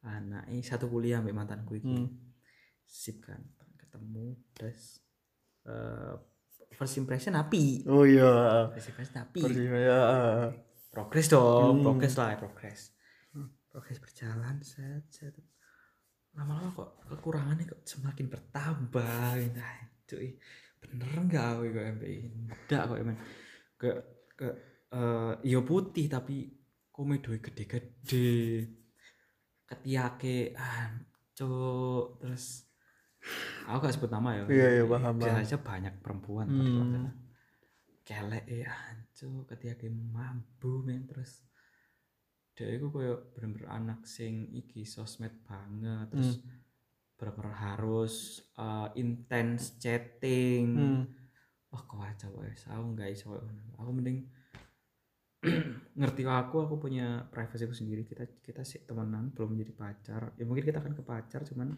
[0.00, 2.08] anaknya satu kuliah sampai mantanku itu Hmm.
[2.84, 3.40] sip kan
[3.74, 5.00] ketemu terus
[5.64, 6.14] eh
[6.70, 8.68] first impression api Oh iya.
[8.70, 10.04] first impression api Pergi ya.
[10.94, 11.84] Progres dong Hmm.
[11.84, 12.94] progres lah progres.
[13.68, 15.34] Progres berjalan set set.
[16.34, 19.74] Lama-lama kok kekurangannya kok semakin bertambah nah
[20.06, 20.38] cuy.
[20.78, 23.18] Bener nggak aku kok MPI enggak kok emang
[23.74, 23.90] ke
[24.38, 24.48] ke
[24.94, 26.54] eh iya putih tapi
[26.88, 28.70] komedo gede-gede.
[29.66, 32.70] Ketiake ancuk terus
[33.64, 34.42] aku gak sebut nama ya.
[34.46, 37.10] Iya, iya, paham, aja banyak perempuan Hmm.
[38.04, 38.70] kelek ya
[39.14, 41.46] ancuk ketiake mampu men terus
[42.58, 46.50] dia itu koyo bener-bener anak sing iki sosmed banget terus Hmm.
[47.14, 50.66] bener-bener harus uh, intens chatting.
[50.74, 51.02] Hmm.
[51.70, 53.38] wah kok aja wes aku nggak iso
[53.78, 54.26] aku mending
[55.98, 58.02] ngerti aku aku punya privacy aku sendiri.
[58.02, 60.22] Kita kita sih temenan belum menjadi pacar.
[60.34, 61.74] Ya mungkin kita akan ke pacar cuman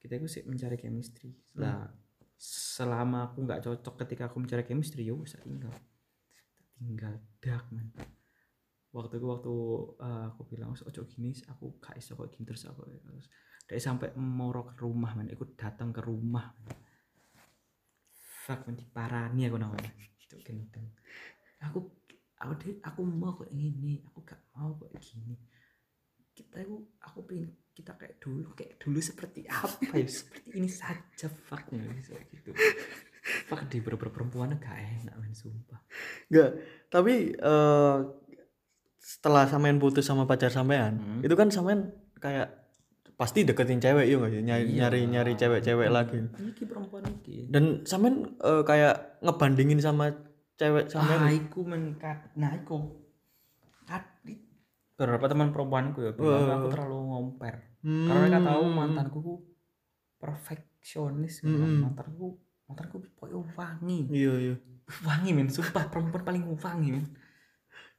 [0.00, 1.34] kita itu sih mencari chemistry.
[1.60, 1.88] Lah
[2.36, 5.72] selama aku nggak cocok ketika aku mencari chemistry ya bisa tinggal
[6.78, 7.88] tinggal dak man.
[8.94, 9.54] Waktu itu waktu
[9.98, 12.86] uh, aku bilang ojo gini aku gak iso kok gini terus aku.
[12.86, 13.26] Terus
[13.64, 15.26] dia sampai moro ke rumah man.
[15.30, 16.78] Ikut datang ke rumah man.
[18.44, 19.90] fuck man diparani aku namanya.
[20.20, 20.92] Itu gendeng
[21.64, 21.80] aku
[22.36, 25.34] aku deh aku mau kok ini aku gak mau kok gini.
[26.34, 30.06] Kita itu aku pengen kita kayak dulu kayak dulu seperti apa ya?
[30.06, 32.50] Seperti ini saja fuck nggak bisa gitu
[33.24, 35.80] fuck di beberapa perempuan gak enak men sumpah
[36.26, 36.50] Enggak,
[36.86, 37.98] tapi eh
[38.96, 41.20] setelah sampean putus sama pacar sampean, Hmm.
[41.20, 42.52] itu kan sampean kayak
[43.14, 44.42] pasti deketin cewek iya nggak sih?
[44.42, 44.76] Nyari Iya.
[44.80, 45.94] nyari nyari cewek-cewek Hmm.
[45.94, 46.18] lagi.
[46.42, 50.12] iki perempuan iki Dan sampean eh, kayak ngebandingin sama
[50.54, 51.28] cewek ah sampean.
[51.30, 53.00] iku men kat- nah iku
[54.94, 58.06] beberapa teman perempuanku ya bilang aku terlalu ngomper Hmm.
[58.06, 59.34] karena mereka tahu mantanku ku
[60.16, 61.42] perfeksionis.
[61.42, 61.82] Hmm.
[61.82, 62.38] mantanku
[62.74, 64.54] mantanku pokoknya wangi Iya iya.
[65.00, 67.06] wangi men sumpah perempuan paling wangi men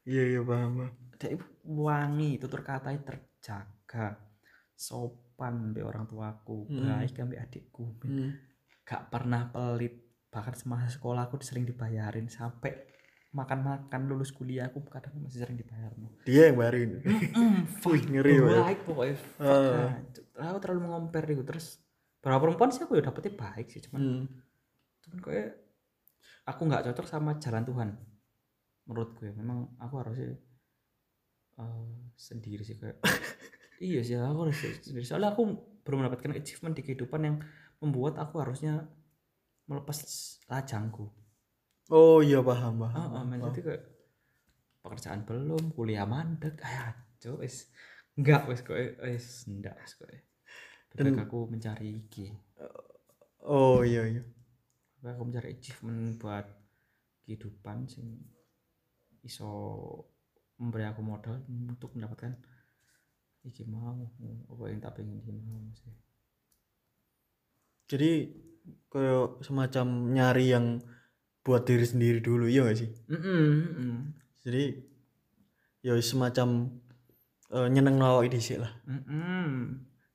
[0.03, 0.91] Iya iya paham.
[1.15, 4.19] dia itu wangi tutur katanya terjaga
[4.75, 6.99] sopan be orang tuaku Hmm.
[6.99, 8.05] baik ambil adikku men.
[8.05, 8.31] Hmm.
[8.83, 9.97] gak pernah pelit
[10.29, 12.75] bahkan semasa sekolah aku sering dibayarin sampai
[13.31, 15.91] makan-makan lulus kuliah aku kadang masih sering dibayar
[16.23, 17.03] Dia yang bayarin.
[17.83, 20.23] Wih, ngeri baik pokoknya fuck, hancur.
[20.37, 21.79] aku terlalu mengomper itu terus
[22.17, 24.23] beberapa perempuan sih aku ya dapetnya baik sih cuman Hmm.
[25.05, 25.49] Cuman kayak
[26.49, 27.89] aku nggak cocok sama jalan Tuhan
[28.89, 30.33] menurut gue memang aku harusnya
[31.61, 32.97] eh, sendiri sih kayak
[33.87, 35.43] iya sih aku harus sendiri soalnya aku
[35.85, 37.35] belum mendapatkan achievement di kehidupan yang
[37.81, 38.87] membuat aku harusnya
[39.69, 39.97] melepas
[40.51, 41.05] lajangku
[41.89, 42.97] Oh iya paham paham.
[42.97, 43.53] ah ah, men, paham.
[43.53, 43.83] jadi kayak
[44.85, 47.55] pekerjaan belum kuliah mandek kayak aja wis
[48.17, 50.09] enggak wis kok wis enggak wis kok
[50.95, 52.27] dan aku mencari iki
[53.45, 54.21] Oh iya iya.
[55.13, 56.45] Aku mencari achievement buat
[57.25, 58.17] kehidupan sing
[59.25, 59.49] iso
[60.61, 62.33] memberi aku modal untuk mendapatkan
[63.45, 65.93] iki mau apa yang tak pengen iki mau sih
[67.85, 68.33] Jadi
[68.89, 70.81] kayak semacam nyari yang
[71.45, 72.89] buat diri sendiri dulu iya gak sih?
[73.05, 74.73] mm Jadi
[75.85, 76.73] ya semacam
[77.53, 78.73] eh, nyeneng nawak dhisik lah.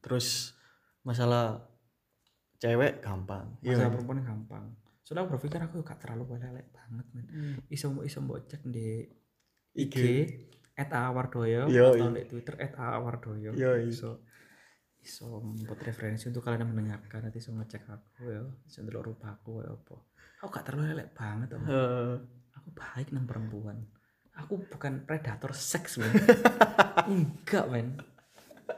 [0.02, 0.58] Terus
[1.06, 1.62] masalah
[2.58, 3.54] cewek gampang.
[3.62, 3.78] Iya.
[3.78, 4.64] masalah perempuan gampang
[5.10, 7.26] soalnya aku berpikir aku gak terlalu lelek banget men.
[7.66, 9.02] Iso iso mbok cek di
[9.74, 9.98] IG
[10.78, 13.50] at awardoyo atau di Twitter at awardoyo
[13.82, 14.22] iso
[15.02, 19.66] iso membuat referensi untuk kalian yang mendengarkan nanti iso ngecek aku ya iso ndelok rupaku
[19.66, 19.96] ya apa.
[20.38, 21.66] Aku gak terlalu elek banget om.
[21.66, 22.14] Eh,
[22.54, 23.82] aku baik nang perempuan.
[24.38, 26.14] Aku bukan predator seks men.
[27.10, 27.98] Enggak men.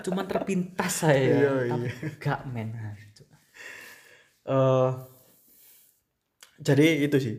[0.01, 2.73] Cuman terpintas saya Iya, tapi enggak men.
[2.73, 3.29] Aduh.
[4.49, 4.91] eh,
[6.63, 7.37] jadi itu sih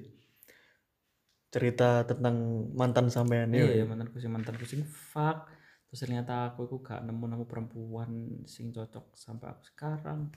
[1.54, 3.64] cerita tentang mantan sampean ya.
[3.64, 5.48] iya mantanku sing mantanku sing fuck
[5.88, 10.34] terus ternyata aku itu gak nemu nemu perempuan sing cocok sampai aku sekarang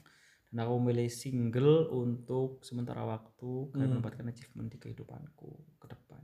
[0.53, 6.22] dan aku milih single untuk sementara waktu karena mendapatkan achievement di kehidupanku ke depan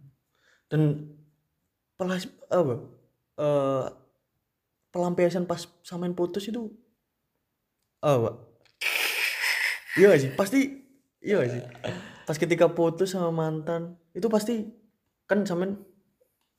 [0.68, 1.12] Dan
[1.96, 2.74] pelas apa?
[3.40, 3.86] eh
[4.92, 6.68] pelampiasan pas sampean putus itu
[8.04, 8.36] apa?
[9.96, 10.30] Iya sih?
[10.36, 10.81] Pasti
[11.22, 11.62] iya gak sih?
[12.26, 14.68] Pas ketika putus sama mantan itu pasti
[15.30, 15.80] kan sampean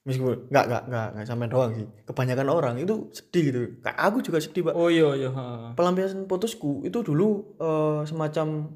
[0.03, 1.87] meskipun nggak nggak nggak nggak sampean doang sih.
[2.07, 3.59] Kebanyakan orang itu sedih gitu.
[3.83, 4.73] Kayak aku juga sedih, Pak.
[4.75, 5.43] oh iya iya ha.
[5.77, 8.73] pelampiasan putusku itu dulu eh, semacam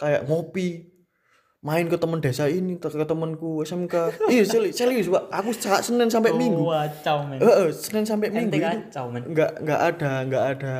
[0.00, 0.90] kayak ngopi
[1.60, 5.28] main ke temen desa ini ke ke temanku SMK iya serius, serius pak.
[5.28, 6.64] Aku saat Senin sampai Minggu.
[6.64, 7.36] kacau men.
[7.36, 9.28] Eh eh, Senin sampai Minggu ente kacau men.
[9.28, 10.76] nggak nggak ada nggak ada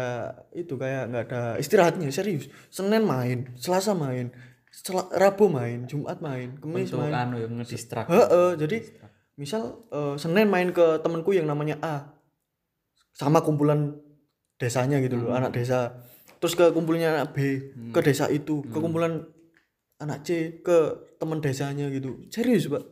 [0.51, 2.49] itu kayak nggak ada istirahatnya serius.
[2.69, 4.33] Senin main Selasa main
[4.73, 7.13] Sel- Rabu main Jumat main untuk main.
[7.13, 8.81] anu yang ngedistrak Heeh, jadi
[9.37, 11.97] misal eh, Senin main ke temanku yang namanya A.
[13.13, 14.01] Sama kumpulan
[14.57, 16.01] desanya gitu loh, anak desa.
[16.41, 17.39] Terus ke kumpulnya anak B,
[17.93, 19.29] ke desa itu, ke kumpulan
[20.01, 20.79] anak C ke
[21.21, 22.25] teman desanya gitu.
[22.33, 22.85] Serius, Pak.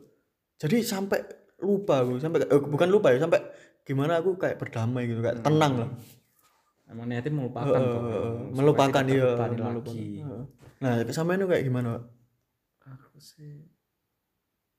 [0.60, 1.20] Jadi sampai
[1.64, 3.40] lupa aku, sampai eh, bukan lupa ya, sampai
[3.82, 5.90] gimana aku kayak berdamai gitu, kayak tenang lah.
[6.88, 9.96] emang niatnya melupakan kok Eh, Supaya melupakan terbebani melupakan.
[10.78, 12.04] Nah, kesamaan itu kayak gimana, Pak?
[12.88, 13.52] aku sih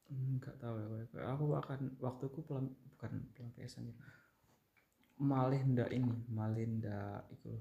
[0.09, 0.85] nggak tahu ya
[1.29, 3.95] aku akan waktuku pelam bukan pelampiasan ya
[5.21, 7.53] malih ndak ini malih ndak itu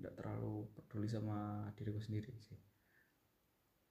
[0.00, 2.56] ndak terlalu peduli sama diriku sendiri sih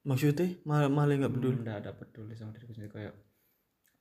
[0.07, 1.59] Maksudnya malah malah nggak peduli.
[1.59, 3.13] Ndak ada peduli sama diriku sendiri kayak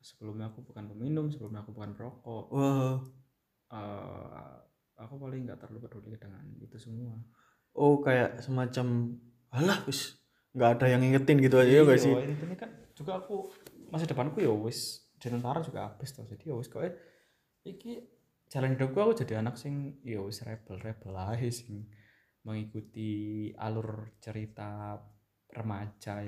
[0.07, 3.03] sebelumnya aku bukan peminum sebelumnya aku bukan perokok Wah.
[3.75, 4.55] Eh,
[5.03, 7.19] aku paling nggak terlalu peduli dengan itu semua
[7.77, 9.19] Oh, kayak semacam
[9.53, 10.17] alah wis
[10.57, 12.09] nggak ada yang ngingetin gitu aja ya gak sih?
[12.09, 13.53] Intinya kan juga aku
[13.93, 16.81] masa depanku ya wis di tentara juga habis tuh jadi ya wis kok
[17.69, 18.01] iki
[18.49, 21.85] jalan hidupku aku jadi anak sing ya wis rebel rebel aja sing
[22.49, 24.97] mengikuti alur cerita
[25.57, 26.21] remaja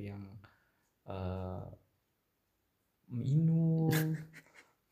[0.00, 0.22] yang
[1.04, 1.64] eh
[3.10, 3.92] minum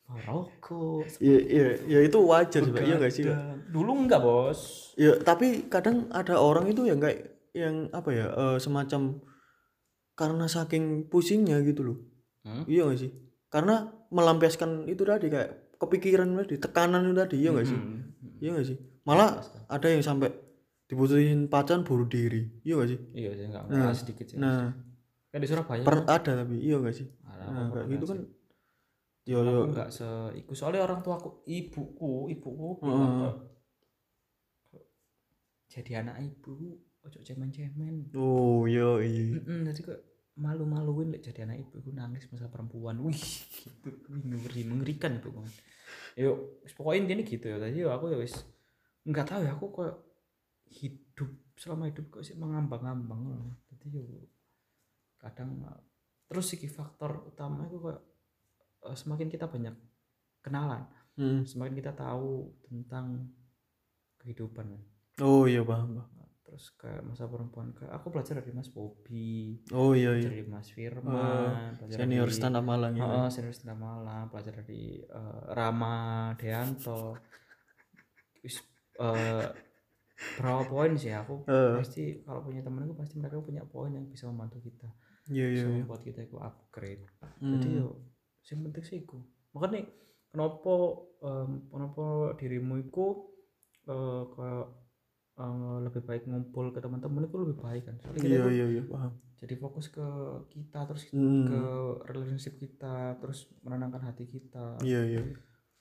[0.08, 2.72] merokok Iya iya ya itu wajar sih.
[2.72, 3.24] Iya gak sih?
[3.28, 3.68] Pak?
[3.68, 8.56] dulu enggak bos Ya, tapi kadang ada orang itu yang kayak yang apa ya eh,
[8.58, 9.22] semacam
[10.18, 11.98] karena saking pusingnya gitu loh.
[12.42, 12.66] Hmm?
[12.66, 13.10] Iya gak sih?
[13.46, 17.78] Karena melampiaskan itu tadi kayak kepikiran tadi, tekanan itu tadi, iya gak sih?
[17.78, 18.10] Hmm.
[18.42, 18.76] Iya gak sih?
[19.06, 19.38] Malah
[19.70, 20.34] ada yang sampai
[20.88, 22.48] diputusin pacaran bunuh diri.
[22.64, 22.98] Iya gak sih?
[23.12, 24.72] iya sih enggak enggak sedikit sih Nah,
[25.28, 27.06] kan di Surabaya per ada tapi iya gak sih?
[27.28, 28.12] Ada, Nah, gitu sih.
[28.16, 28.20] kan
[29.28, 33.34] yo yo aku nggak seiku soalnya orang tuaku ibuku ibuku bilang kok,
[35.68, 39.36] jadi anak ibu ojo cemen-cemen oh yo iya.
[39.36, 40.00] Mm-mm, jadi kok
[40.40, 43.12] malu-maluin lek jadi anak ibu aku nangis masalah perempuan wih
[43.84, 45.44] gitu ngeri mengerikan ibu kan
[46.16, 48.34] yuk pokoknya intinya gitu ya tadi aku ya wis
[49.04, 49.92] nggak tahu ya aku kok
[50.70, 53.52] hidup selama hidup kok sih mengambang-ambang loh.
[53.72, 54.04] jadi yo
[55.18, 55.58] kadang
[56.28, 57.98] terus sih faktor utama itu kok
[58.86, 59.74] eh, semakin kita banyak
[60.44, 60.84] kenalan
[61.18, 61.42] Hmm.
[61.42, 63.26] semakin kita tahu tentang
[64.22, 64.82] kehidupan kan.
[65.18, 66.14] Oh iya paham, paham.
[66.46, 70.30] terus kayak masa perempuan kayak aku belajar dari Mas Bobby Oh iya iya.
[70.30, 73.02] dari Mas Firman belajar Senior stand up Malang ya.
[73.04, 77.18] Heeh, senior stand up Malang belajar dari eh, Rama Deanto
[78.46, 79.48] eh,
[80.34, 81.78] berapa poin sih aku Eh.
[81.78, 84.88] pasti kalau punya temen aku pasti mereka punya poin yang bisa membantu kita
[85.26, 85.54] Iya iya.
[85.54, 85.76] bisa iya.
[85.78, 87.04] membuat kita itu upgrade
[87.38, 87.52] Hmm.
[87.54, 87.88] jadi yo
[88.44, 89.18] yang penting sih iku
[89.50, 89.86] makanya
[90.28, 90.74] kenapa
[91.20, 92.04] em, kenapa
[92.34, 93.06] dirimu itu
[93.84, 94.66] eh, kayak
[95.36, 99.12] eh, lebih baik ngumpul ke teman-teman itu lebih baik kan Soalnya Iya iya iya paham.
[99.38, 100.06] jadi fokus ke
[100.48, 101.46] kita terus Hmm.
[101.46, 101.60] ke
[102.06, 105.22] relationship kita terus menenangkan hati kita Iya iya.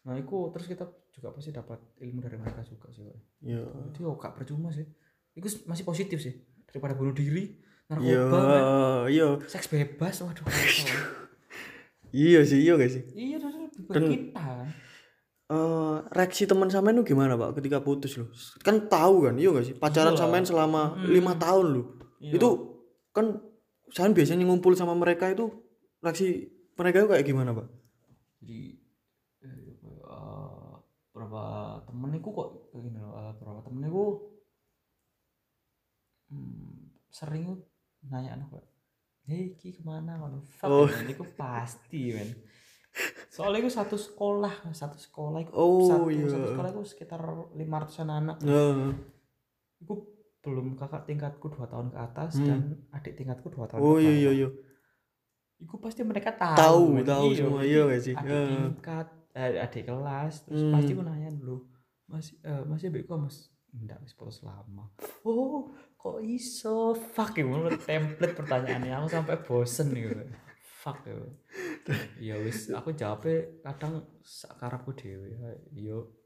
[0.04, 0.86] nah itu terus kita
[1.18, 3.10] juga pasti dapat ilmu dari mereka juga sih.
[3.42, 3.66] Iya.
[3.90, 4.86] jadi yo gak percuma sih
[5.34, 8.64] itu masih positif sih daripada bunuh diri Iya narkoba kan.
[9.10, 9.28] iya.
[9.44, 10.46] seks bebas waduh.
[12.10, 13.04] Iya sih iya gak sih?
[13.14, 13.38] iya
[13.88, 14.48] dan kita
[15.48, 18.28] Eh reaksi teman sampean itu gimana pak ketika putus loh?
[18.60, 19.76] Kan tahu kan, iya gak sih?
[19.80, 20.20] Pacaran Iya.
[20.20, 21.86] sampean selama lima tahun loh.
[22.20, 22.36] Iya.
[22.36, 22.50] Itu
[23.16, 23.40] kan
[23.88, 25.48] saya biasanya ngumpul sama mereka itu
[26.04, 27.68] reaksi mereka itu kayak gimana pak?
[28.38, 28.77] jadi
[31.28, 31.44] beberapa
[31.84, 34.06] temenku kok kayak gini loh eh, beberapa temenku
[36.30, 36.74] hmm,
[37.10, 37.60] sering
[38.04, 38.64] nanya aku
[39.28, 40.88] hei ki ke mana ngono fuck Oh.
[40.88, 42.32] men, iku pasti men
[43.28, 46.26] soalnya itu satu sekolah satu sekolah itu Oh, satu, iya.
[46.26, 47.22] satu sekolah itu sekitar
[47.54, 48.92] 500an anak Heeh.
[49.78, 49.94] itu
[50.40, 52.48] belum kakak tingkatku dua tahun ke atas Hmm.
[52.48, 52.60] dan
[52.90, 54.50] adik tingkatku dua tahun oh ke iya iya iya
[55.58, 56.54] Iku pasti mereka tahu.
[56.56, 58.30] tahu tahu Iya, semua iya gak sih Adik
[58.78, 59.08] tingkat,
[59.38, 60.74] eh, adik kelas, terus Hmm.
[60.74, 61.70] pasti aku nanya dulu,
[62.10, 64.90] masih eh, masih beko mas, enggak wis putus lama.
[65.22, 66.98] Oh, kok iso?
[67.14, 67.46] Fuck ya,
[67.86, 70.26] template pertanyaannya aku sampai bosen gitu.
[70.82, 71.16] Fuck ya.
[72.18, 75.38] Ya wis, aku jawabnya kadang sakarapku dewe.
[75.78, 76.18] Yo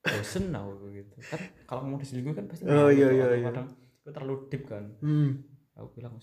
[0.00, 1.16] bosen aku gitu.
[1.28, 3.46] Kan kalau mau diselingkuh kan pasti Oh, iya, iya, aku iya.
[3.50, 4.84] kadang itu terlalu deep kan.
[5.02, 5.30] hmm.
[5.76, 6.14] Aku bilang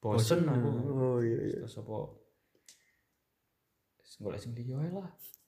[0.00, 0.68] bosen aku.
[0.94, 1.96] oh iya iya terus apa
[4.38, 5.43] sing liya ae lah Eh,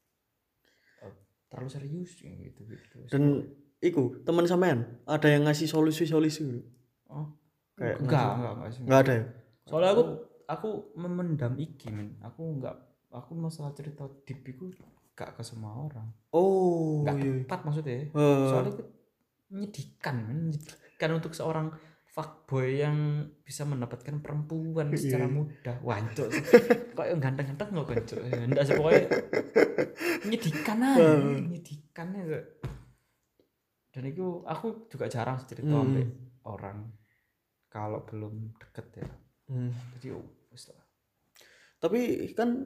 [1.47, 2.99] terlalu serius ya, gitu gitu.
[3.11, 3.47] Dan
[3.79, 6.43] iku teman sampean ada yang ngasih solusi solusi
[7.13, 7.29] oh
[7.77, 8.83] kayak enggak ngasih- enggak enggak sih.
[8.83, 9.25] Nggak ada ya?
[9.67, 10.03] Soalnya aku
[10.47, 12.19] aku memendam iki men.
[12.23, 12.77] Aku enggak
[13.13, 14.73] aku masalah cerita deep itu
[15.17, 16.09] gak ke semua orang.
[16.35, 17.97] Oh enggak iya tepat maksudnya.
[18.11, 18.85] Eh, soalnya itu
[19.53, 20.39] menyedihkan men.
[20.51, 21.73] Menyedihkan untuk seorang
[22.17, 22.97] fuckboy yang
[23.45, 24.97] bisa mendapatkan perempuan Iya.
[24.97, 25.77] secara mudah.
[25.85, 26.33] Wancuk
[26.97, 28.21] kok yang ganteng-ganteng nggak kan cuk?
[28.25, 29.05] Enggak sih pokoknya
[30.25, 32.41] menyedihkan aja menyedihkan aja
[33.93, 36.09] dan itu aku juga jarang cerita Hmm.
[36.45, 36.89] orang
[37.69, 39.09] kalau belum deket ya.
[39.53, 39.71] Hmm.
[40.01, 40.25] jadi oh,
[41.77, 42.65] tapi kan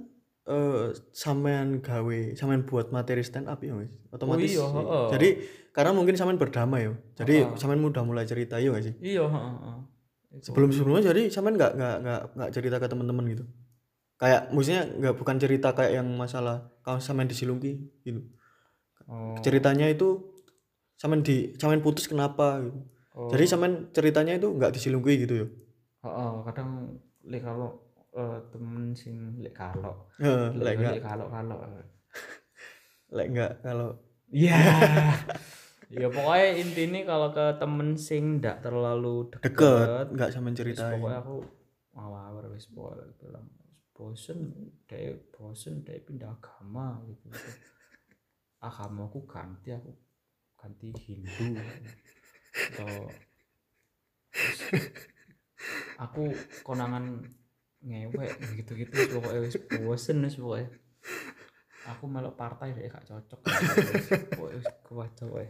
[0.49, 5.07] eh sampean gawe sampean buat materi stand up ya Mas otomatis iya, heeh.
[5.13, 5.29] jadi
[5.77, 7.59] karena mungkin sampean berdamai ya jadi Heeh.
[7.61, 9.79] sampean udah mulai cerita ya gak sih iya heeh, heeh.
[10.31, 10.55] Itu.
[10.55, 13.45] sebelum sebelumnya jadi sampean nggak nggak nggak nggak cerita ke teman-teman gitu
[14.17, 17.73] kayak maksudnya nggak bukan cerita kayak yang masalah kalau sampean disilungi
[18.07, 18.23] gitu
[19.11, 20.39] Oh, ceritanya itu
[20.95, 22.79] sampean di sampean putus kenapa gitu
[23.19, 23.27] oh.
[23.33, 25.47] jadi sampean ceritanya itu nggak disilungi gitu ya
[26.01, 26.97] Heeh, kadang
[27.45, 31.57] kalau eh, temen sing lek kalau Heeh, lek lek kalau kalau
[33.11, 33.91] lek nggak kalau
[34.31, 34.55] Iya.
[35.91, 40.95] ya pokoknya intinya kalau ke temen sing ndak terlalu deket, deket nggak sampean wis ceritain.
[40.95, 41.37] pokoknya aku
[41.99, 43.47] ngawur wis pokoknya bilang
[43.91, 44.39] bosen
[44.87, 47.51] deh bosen deh pindah agama gitu, gitu.
[48.63, 49.91] agama aku ganti aku
[50.55, 51.59] ganti Hindu.
[52.71, 53.11] Atau
[55.99, 56.25] aku
[56.63, 57.19] konangan
[57.81, 60.69] ngewek gitu-gitu wis pokoknya wis bosen wis pokoknya.
[61.89, 63.41] Aku melok partai deh gak cocok.
[64.37, 65.49] Pokoknya wis kewaca wae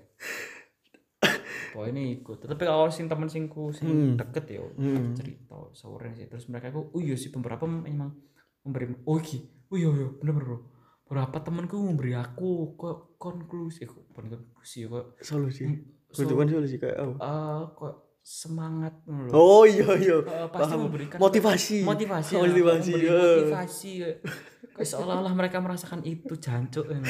[1.71, 2.39] pokoknya ini ikut.
[2.43, 4.15] Tapi kalau sing temen singku sing Hmm.
[4.19, 5.15] deket ya Hmm.
[5.15, 6.27] cerita sore sih.
[6.27, 8.11] Terus mereka aku oh iya sih beberapa memang
[8.67, 9.39] memberi oh iki.
[9.71, 10.59] Oh iya iya bener bener bro.
[11.07, 13.87] Beberapa temanku memberi aku kok konklusi?
[13.87, 15.63] Kok konklusi kok solusi.
[16.11, 17.15] So, Kutukan solusi kayak apa?
[17.23, 19.33] Eh, kok semangat lho.
[19.33, 20.87] oh iya iya Eh, pasti paham.
[20.87, 23.17] memberikan motivasi motivasi Oh, ya, motivasi memberi ya.
[23.17, 24.17] motivasi kayak
[24.71, 27.01] kayak seolah-olah mereka merasakan itu jancuk ya.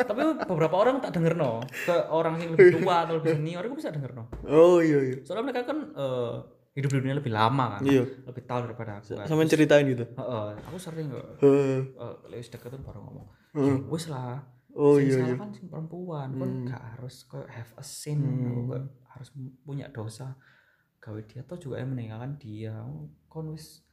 [0.00, 3.76] tapi beberapa orang tak denger no ke orang yang lebih tua atau lebih senior aku
[3.76, 6.34] bisa denger no oh iya iya soalnya mereka kan eh,
[6.74, 9.46] hidup di dunia lebih lama kan iya lebih tahu daripada aku kan.
[9.46, 11.78] ceritain gitu Heeh, aku sering kok Heeh.
[11.94, 13.66] eh lewis deket tuh baru ngomong Heeh.
[13.70, 14.42] "Ya wis lah
[14.74, 16.66] oh iya salah iya kan perempuan kan Hmm.
[16.66, 18.66] gak harus kayak have a sin Hmm.
[18.66, 18.82] gak
[19.14, 19.30] harus
[19.62, 20.34] punya dosa
[20.98, 22.74] gawe dia atau juga yang meninggalkan dia
[23.28, 23.84] kon wis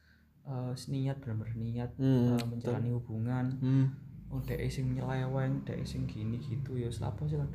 [0.44, 3.86] eh, niat bener-bener niat Hmm, eh, menjalani hubungan hmm.
[4.32, 7.46] oh dek sing nyeleweng dek sing gini gitu ya selapo sih kan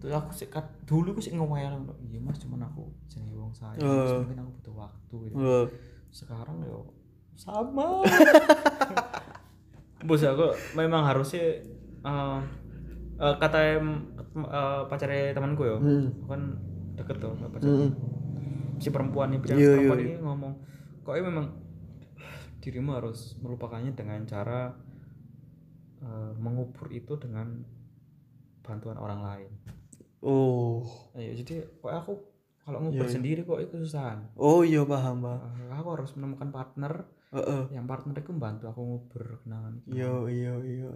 [0.00, 3.78] terus aku sih kat- dulu aku sih ngewel iya mas cuman aku jenenge wong saya
[3.78, 4.18] Eh.
[4.20, 5.66] mungkin aku butuh waktu gitu Wah.
[6.10, 6.84] sekarang yo
[7.34, 8.04] sama
[10.06, 10.46] bos aku
[10.76, 11.60] memang harusnya
[12.04, 12.40] eh,
[13.16, 16.08] eh, kata eh, pacarnya temanku yo Hmm.
[16.28, 16.40] kan
[16.94, 17.68] deket tuh sama pacar.
[17.68, 17.90] Hmm.
[18.76, 20.52] si perempuan ini bilang Iya, perempuan iya, ini ngomong
[21.02, 21.46] kok memang
[22.58, 24.72] dirimu harus melupakannya dengan cara
[26.00, 27.60] eh, mengubur itu dengan
[28.64, 29.50] bantuan orang lain.
[30.24, 30.80] Oh.
[31.12, 32.12] Ayo, jadi kok aku
[32.64, 33.16] kalau ngubur Iya, iya.
[33.20, 34.32] sendiri kok itu kesusahan.
[34.34, 37.04] Oh iya paham paham Eh, aku harus menemukan partner.
[37.34, 37.66] Heeh.
[37.74, 40.86] yang partner itu membantu aku ngubur kenangan iya iya iya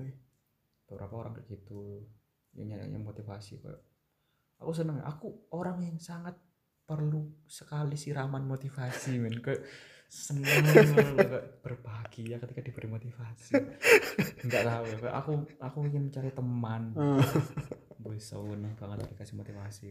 [0.86, 2.07] beberapa orang kayak gitu
[2.55, 3.74] yang nyari motivasi kok
[4.59, 4.98] aku seneng.
[5.02, 6.36] Aku orang yang sangat
[6.88, 9.38] perlu sekali siraman motivasi men.
[9.44, 9.62] Kayak
[10.09, 10.48] seneng
[11.20, 13.61] kayak berbahagia ketika diberi motivasi.
[14.48, 15.30] Nggak tahu ya aku
[15.61, 16.96] aku ingin mencari teman.
[16.96, 17.20] Eh,
[18.09, 19.86] bisa seneng banget dikasih motivasi.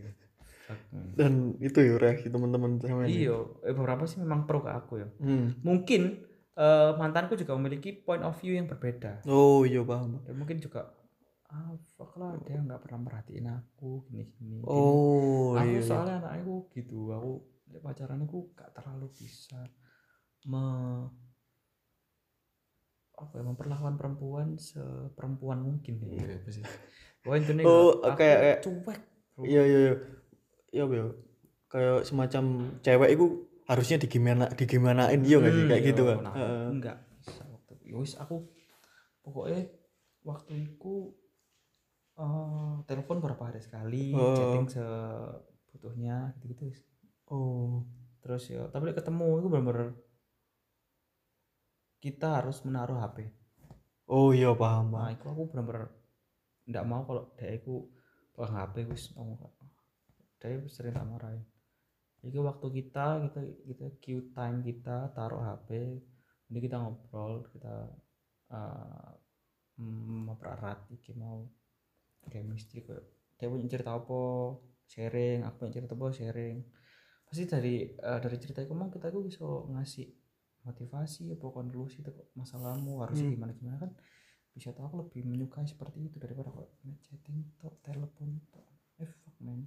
[1.16, 3.30] Dan itu ya reaksi teman-teman sama ini.
[3.30, 5.08] Iya eh, beberapa sih memang pro ke aku ya.
[5.22, 5.54] Hmm.
[5.62, 6.26] mungkin
[6.58, 9.22] eh, mantanku juga memiliki point of view yang berbeda.
[9.30, 10.26] Oh iya paham.
[10.26, 10.97] Dan mungkin juga
[11.48, 15.82] ah fuck lah dia nggak pernah merhatiin aku gini gini oh aku iya iya.
[15.82, 17.32] soalnya anak aku gitu aku
[17.80, 19.60] pacaran aku gak terlalu bisa
[20.48, 20.64] me
[23.18, 26.38] apa ya memperlakukan perempuan seperempuan mungkin ya.
[26.38, 26.62] Apa sih?
[27.26, 29.00] Pokoknya intinya Oh, aku kayak- cuek
[29.42, 29.94] iya iya iya.
[30.70, 31.06] Iya iya
[31.68, 32.44] kayak semacam
[32.86, 33.26] cewek itu
[33.66, 35.64] harusnya digimana digimanain iya nggak sih?
[35.66, 36.66] Hmm, kayak gitu iya, kan nah, Heeh.
[36.72, 38.36] enggak bisa waktu ya wis aku
[39.20, 39.62] pokoknya
[40.24, 40.94] waktu itu
[42.18, 44.12] eh telepon berapa hari sekali?
[44.14, 44.34] Oh.
[44.34, 46.80] chatting sebutuhnya gitu gitu wis
[47.30, 47.86] oh.
[48.22, 49.90] Terus ya tapi ketemu itu bener-bener
[52.04, 53.30] kita harus menaruh HP
[54.08, 55.90] oh iya paham nah itu aku bener-bener
[56.68, 57.88] nggak mau kalau dia aku
[58.36, 59.58] pegang HP wis mau nggak
[60.38, 61.44] dia sering tak marahin.
[62.22, 66.02] Jadi waktu kita kita kita queue time kita taruh HP
[66.54, 67.90] ini kita ngobrol kita
[68.54, 69.12] uh,
[69.78, 71.46] mempererat iki mau
[72.26, 73.06] chemistry kayak
[73.38, 74.22] dia punya cerita apa?
[74.88, 76.08] Sharing aku punya cerita apa?
[76.10, 76.58] Sharing.
[77.28, 80.08] Pasti dari eh, dari cerita itu mau kita itu bisa ngasih
[80.66, 83.36] motivasi apa konklusi itu masalahmu harusnya Hmm.
[83.40, 83.92] gimana gimana kan?
[84.52, 86.74] Bisa tahu aku lebih menyukai seperti itu daripada kok
[87.06, 88.66] chatting tok telepon tok.
[88.98, 89.64] Eh fuck man.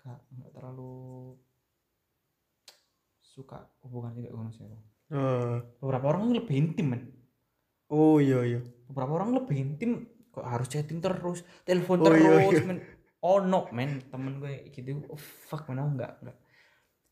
[0.00, 1.36] Gak nggak terlalu
[3.22, 4.78] suka hubungan juga ngono sih aku.
[5.12, 7.02] Eh, beberapa orang lebih intim man.
[7.92, 8.60] Oh iya iya.
[8.88, 9.90] Beberapa orang lebih intim
[10.32, 11.44] kok harus chatting terus?
[11.68, 12.62] Telepon Oh, terus iya, iya.
[12.64, 12.78] men.
[13.20, 14.00] Oh no men.
[14.08, 15.04] Temen gue gitu.
[15.12, 16.38] Oh, fuck man aku enggak enggak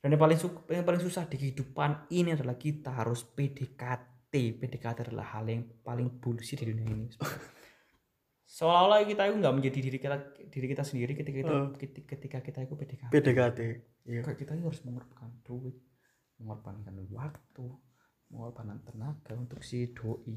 [0.01, 0.39] dan yang paling
[0.73, 6.09] yang paling susah di kehidupan ini adalah kita harus PDKT PDKT adalah hal yang paling
[6.17, 7.07] bullshit di dunia ini.
[8.57, 10.17] Seolah-olah kita itu nggak menjadi diri kita
[10.49, 11.67] diri kita sendiri ketika kita Eh.
[11.77, 13.59] ketika, ketika kita itu PDKT PDKT
[14.09, 14.21] iya.
[14.25, 15.77] Kita itu harus mengorbankan duit
[16.41, 17.67] mengorbankan waktu
[18.33, 20.33] mengorbankan tenaga untuk si doi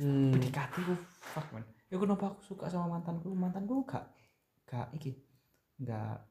[0.00, 0.32] hmm.
[0.32, 0.94] PDKT ku?
[1.30, 1.64] Fuck man.
[1.86, 3.28] Ya kenapa aku suka sama mantanku?
[3.30, 4.08] Mantanku gak
[4.64, 5.12] gak iki
[5.78, 6.22] gak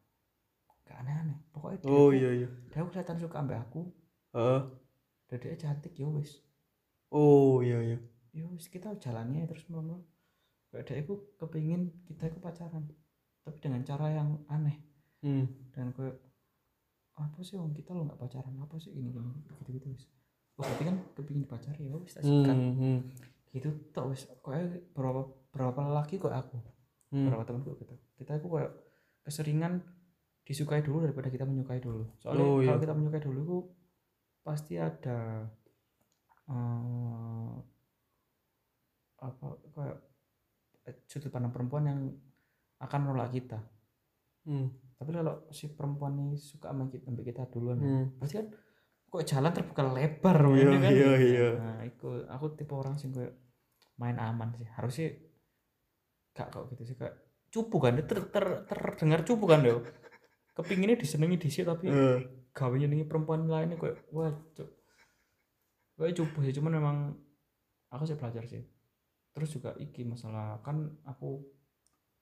[0.83, 1.37] gak aneh-aneh.
[1.53, 2.47] Pokoknya dia, oh aku- iya iya.
[2.67, 3.81] dia aku kelihatan suka ambek aku.
[4.33, 4.61] Heeh.
[5.29, 6.41] dan dia cantik ya wis.
[7.09, 7.97] Oh iya iya.
[8.33, 10.01] Ya wis kita jalannya terus mulu
[10.69, 12.85] kayak dia aku kepingin kita itu pacaran
[13.41, 14.77] tapi dengan cara yang aneh.
[15.19, 15.45] Hmm.
[15.75, 16.15] dan kayak
[17.19, 18.55] apa sih om kita lo nggak pacaran?
[18.57, 19.27] Apa sih gini gini?
[19.59, 20.07] Gitu gitu wis.
[20.55, 22.99] Oh berarti kan kepingin dipacari ya wis tak sikat Hmm, hmm.
[23.49, 26.57] Gitu tok wis kayak berapa berapa lelaki kok aku
[27.09, 27.25] Hmm.
[27.25, 28.69] beberapa temanku gitu kita itu kayak
[29.25, 29.81] keseringan
[30.45, 32.69] disukai dulu daripada kita menyukai dulu soalnya Oh, iya.
[32.69, 33.57] kalau kita menyukai dulu itu
[34.39, 35.49] pasti ada
[36.45, 37.53] eh,
[39.19, 39.97] apa kayak
[40.85, 41.99] eh, sudut pandang perempuan yang
[42.79, 43.57] akan menolak kita
[44.45, 44.71] Hmm.
[44.95, 48.05] tapi kalau si perempuan ini suka sama kita, sama kita duluan Hmm.
[48.17, 48.47] pasti kan
[49.09, 50.91] kok jalan terbuka lebar Iya, kan?
[50.93, 51.47] iya, iya.
[51.57, 53.33] nah itu aku tipe orang sih kayak
[53.97, 54.69] main aman sih.
[54.69, 55.09] Harusnya
[56.37, 57.15] gak kok gitu sih kayak
[57.49, 59.73] cupu kan ter, ter, terdengar cupu kan deh
[60.53, 62.17] kepinginnya disenengi di sini tapi Eh,
[62.53, 64.69] gawe nyenengi perempuan lainnya kayak wah cuk.
[65.97, 66.97] Kayak cupu sih cuman memang
[67.89, 68.61] aku sih belajar sih.
[69.33, 71.41] Terus juga iki masalah kan aku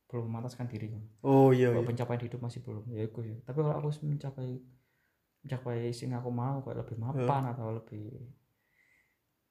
[0.07, 1.83] belum memantaskan diri kan oh iya iya.
[1.83, 3.35] pencapaian hidup masih belum ya itu sih.
[3.43, 4.55] Tapi kalau aku mencapai
[5.47, 8.11] mencapai sing aku mau kayak lebih mapan atau lebih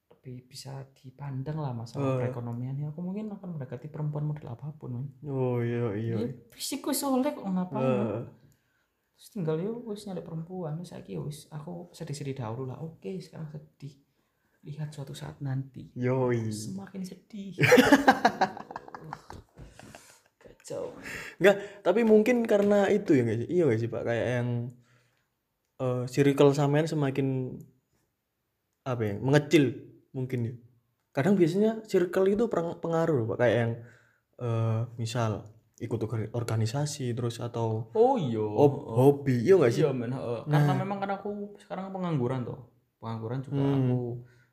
[0.07, 2.17] lebih bisa dipandang lah masalah Eh.
[2.21, 5.05] perekonomiannya aku mungkin akan mendekati perempuan model apa pun man.
[5.25, 6.15] oh iya iya.
[6.21, 8.07] Ya fisikku soleh kok ngapain man.
[8.07, 8.23] Eh,
[9.13, 10.77] terus tinggal yo wis nyari perempuan.
[10.83, 12.77] Saya kira wis aku sedih-sedih dahulu lah.
[12.77, 13.97] Oke sekarang sedih.
[14.61, 15.89] Lihat suatu saat nanti.
[15.95, 16.51] Yoi.
[16.51, 17.55] Semakin sedih.
[20.37, 20.91] Kacau.
[21.39, 23.47] Enggak, tapi mungkin karena itu ya sih?
[23.47, 24.03] Iya nggak sih Pak?
[24.03, 24.49] Kayak yang
[25.77, 27.57] eh circle sampean semakin
[28.83, 29.15] apa ya?
[29.19, 29.65] Mengecil
[30.11, 30.53] mungkin ya.
[31.11, 33.37] Kadang biasanya circle itu pengaruh Pak.
[33.37, 33.71] Kayak yang
[34.37, 39.81] eh misal ikut orga- organisasi terus atau oh iya hob- hobi, iya nggak sih?
[39.81, 40.41] Iya men, heeh.
[40.45, 42.57] karena memang kan aku sekarang pengangguran tuh.
[42.97, 43.77] Pengangguran juga Hmm.
[43.77, 43.97] aku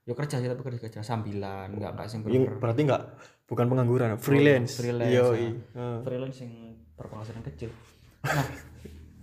[0.05, 3.03] ya kerja sih tapi kerja kerja sambilan, enggak enggak sing bener berarti nggak
[3.45, 4.77] bukan pengangguran, freelance.
[4.77, 5.41] freelance, Yoi.
[5.41, 5.49] ya.
[5.73, 5.99] Heeh.
[6.05, 6.53] freelance yang
[6.95, 7.73] berpenghasilan kecil.
[8.21, 8.45] Nah,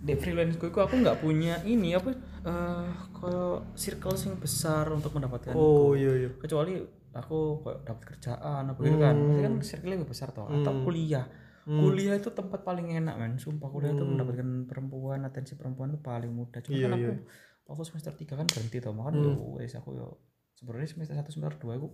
[0.02, 2.10] di freelance ku aku enggak punya ini apa
[2.42, 6.30] eh kayak circle sing besar untuk mendapatkan Oh iya iya.
[6.42, 6.82] kecuali
[7.14, 9.14] aku kayak dapat kerjaan apa gitu kan.
[9.14, 11.22] Pasti kan circle lebih besar toh atau kuliah.
[11.62, 16.34] Kuliah itu tempat paling enak men, sumpah kuliah itu mendapatkan perempuan, atensi perempuan itu paling
[16.34, 16.58] mudah.
[16.58, 17.22] Cuma Iya, kan aku iya.
[17.70, 20.18] waktu semester 3 kan berhenti toh, makanya yo wes aku yo
[20.58, 21.88] sebenarnya semester 1 semester 2 aku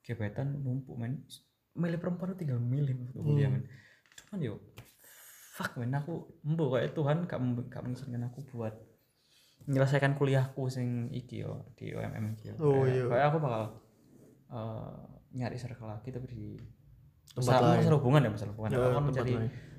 [0.00, 1.28] gebetan numpuk men.
[1.76, 3.68] Milih perempuan itu tinggal milih waktu kuliah men.
[4.16, 4.54] Cuman yo
[5.56, 8.76] fuck men aku embo kayak Tuhan gak gak mengizinkan aku buat
[9.64, 12.54] menyelesaikan kuliahku sing iki yo di UMM iki yo.
[12.56, 13.04] Oh, Kayak- iya.
[13.08, 13.62] Kayak aku bakal
[14.48, 14.96] eh,
[15.34, 16.44] nyari circle lagi tapi di
[17.26, 17.78] Tempat masalah, lain.
[17.80, 19.32] masalah hubungan ya masalah hubungan Ya, aku kan mencari.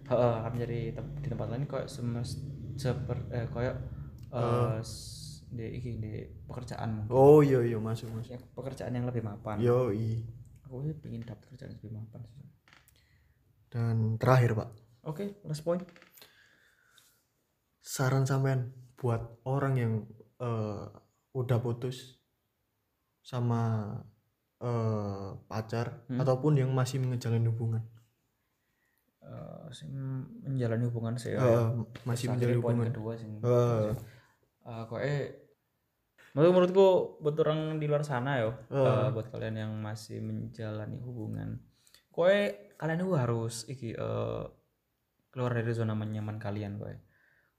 [0.08, 2.30] Heeh, akan mencari tem- di tempat lain kok semes
[2.76, 3.76] seper eh kayak
[4.30, 5.16] eh s-
[5.48, 6.12] di iki di
[6.44, 10.20] pekerjaan oh iya iya masuk masuk ya, pekerjaan yang lebih mapan yo i
[10.62, 12.44] aku sih pengen dapat kerjaan yang lebih mapan sih.
[13.70, 14.70] dan terakhir pak
[15.08, 15.82] oke last point
[17.80, 19.94] saran sampean buat orang yang
[20.38, 20.86] eh,
[21.32, 22.20] udah putus
[23.24, 23.94] sama
[24.60, 26.20] eh, pacar Hmm?
[26.20, 27.84] ataupun yang masih menjalin hubungan
[29.68, 29.92] sing
[30.48, 31.44] menjalani hubungan sih ya.
[31.44, 31.68] Eh,
[32.08, 33.92] masih poin hubungan kedua sih Eh.
[34.64, 35.36] Eh, kok eh
[36.32, 36.88] menurut menurutku
[37.20, 38.80] buat orang di luar sana yo Eh.
[38.80, 41.60] eh, buat kalian yang masih menjalani hubungan
[42.08, 42.32] kok
[42.80, 44.44] kalian itu harus iki eh,
[45.38, 46.98] keluar dari zona nyaman kalian kok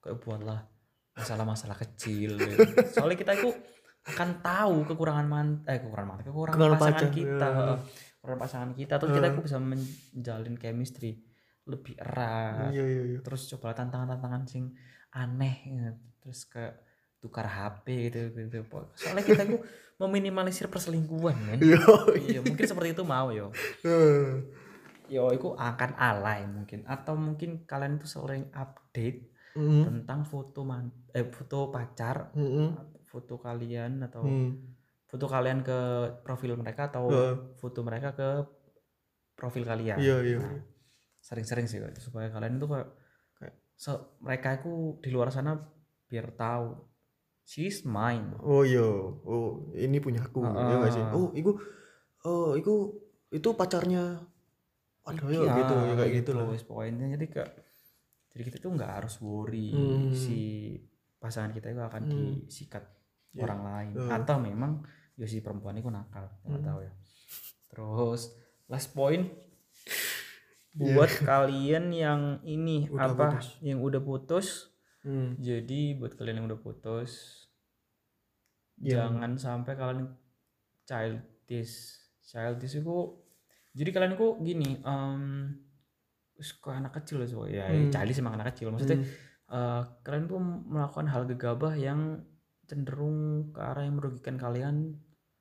[0.03, 0.66] kok buatlah
[1.14, 2.59] masalah-masalah kecil gitu.
[2.99, 3.55] soalnya kita itu
[4.11, 7.76] akan tahu kekurangan man eh kekurangan mantan kekurangan Kekurangan pasangan pacar, kita ya.
[8.18, 8.95] kekurangan pasangan kita.
[8.99, 11.12] Terus kita itu bisa menjalin chemistry
[11.70, 12.74] lebih erat.
[12.74, 13.18] Iya iya iya.
[13.22, 14.74] Terus coba tantangan-tantangan sing
[15.14, 15.95] aneh ya.
[16.18, 16.83] terus kayak
[17.18, 18.62] tukar HP gitu gitu
[18.95, 19.59] soalnya kita itu
[19.99, 21.59] meminimalisir perselingkuhan men.
[21.66, 21.81] Iya,
[22.20, 23.51] iya mungkin seperti itu mau yo
[25.09, 26.85] yo itu akan alay mungkin.
[26.85, 32.71] Atau mungkin kalian itu sering update mm, tentang foto man eh foto pacar mm, mm,
[33.09, 34.51] foto kalian atau mm.
[35.09, 35.79] foto kalian ke
[36.21, 37.35] profil mereka atau Heeh.
[37.57, 38.29] foto mereka ke
[39.39, 39.99] profil kalian.
[39.99, 40.39] Iya iya.
[40.43, 40.61] Nah,
[41.23, 42.89] sering-sering sih Kak, supaya kalian itu kayak
[43.39, 45.57] kayak so, mereka itu di luar sana
[46.09, 46.77] biar tahu
[47.49, 48.37] she's mine.
[48.45, 48.85] Oh iya.
[49.25, 50.45] Oh ini punya aku.
[50.45, 51.05] Ya nggak sih?
[51.17, 51.57] Oh iku
[52.29, 52.93] oh iku
[53.33, 54.21] itu pacarnya
[55.09, 57.51] aduh ya gitu ya kayak gitu lah wis pokoknya jadi kayak
[58.29, 60.13] jadi kita tuh nggak harus worry Hmm.
[60.13, 60.39] si
[61.17, 62.13] pasangan kita itu akan Hmm.
[62.45, 62.85] disikat
[63.31, 63.45] Ya.
[63.45, 64.11] orang lain Eh.
[64.11, 64.85] atau memang
[65.15, 66.69] ya si perempuan itu nakal nggak Hmm.
[66.69, 66.93] tahu ya
[67.67, 68.21] terus
[68.67, 69.27] last point
[70.79, 70.95] Iya.
[70.95, 73.47] buat kalian yang ini Udah apa putus.
[73.61, 74.49] yang udah putus
[75.01, 75.35] Hmm.
[75.37, 77.11] jadi buat kalian yang udah putus
[78.77, 80.15] Yang- jangan sampai kalian
[80.85, 82.97] childish childish itu
[83.73, 84.71] jadi kalian itu gini
[86.35, 87.91] wis kok anak kecil so ya Hmm.
[87.91, 88.71] childish emang anak kecil.
[88.71, 89.11] Maksudnya Hmm.
[89.49, 92.23] eh, kalian tuh melakukan hal gegabah yang
[92.64, 94.95] cenderung ke arah yang merugikan kalian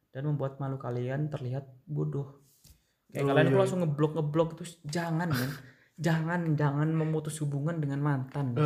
[0.09, 2.41] dan membuat malu kalian terlihat bodoh.
[3.07, 3.61] Kayak Oh, kalian tuh iya.
[3.61, 5.51] langsung ngeblok ngeblok terus jangan men.
[5.97, 8.53] Jangan jangan memutus hubungan dengan mantan.
[8.53, 8.63] Eh,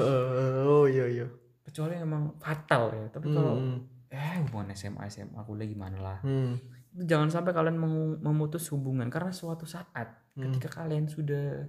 [0.61, 1.27] oh iya iya.
[1.63, 3.05] Kecuali emang fatal ya.
[3.07, 6.17] Tapi kalau Hmm, eh hubungan SMA SMA kuliah gimana lah.
[6.21, 6.59] Hmm,
[6.93, 7.77] jangan sampai kalian
[8.17, 10.47] memutus hubungan karena suatu saat Hmm.
[10.47, 11.67] ketika kalian sudah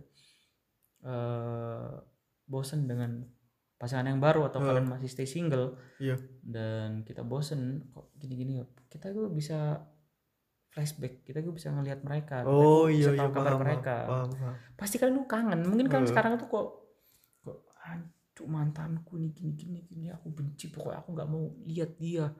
[1.03, 1.91] eh
[2.45, 3.27] bosan dengan
[3.75, 4.68] pasangan yang baru atau Hmm.
[4.70, 9.83] kalian masih stay single iya dan kita bosen kok gini-gini kita tuh bisa
[10.68, 13.97] flashback kita tuh bisa ngelihat mereka kita oh iya bisa iya tahu kabar paham mereka
[14.07, 14.55] paham, paham.
[14.73, 16.09] pasti kalian tuh kangen mungkin kan Hmm.
[16.09, 16.66] sekarang tuh kok
[17.41, 22.31] kok ancuk mantanku nih gini gini gini aku benci pokoknya aku nggak mau lihat dia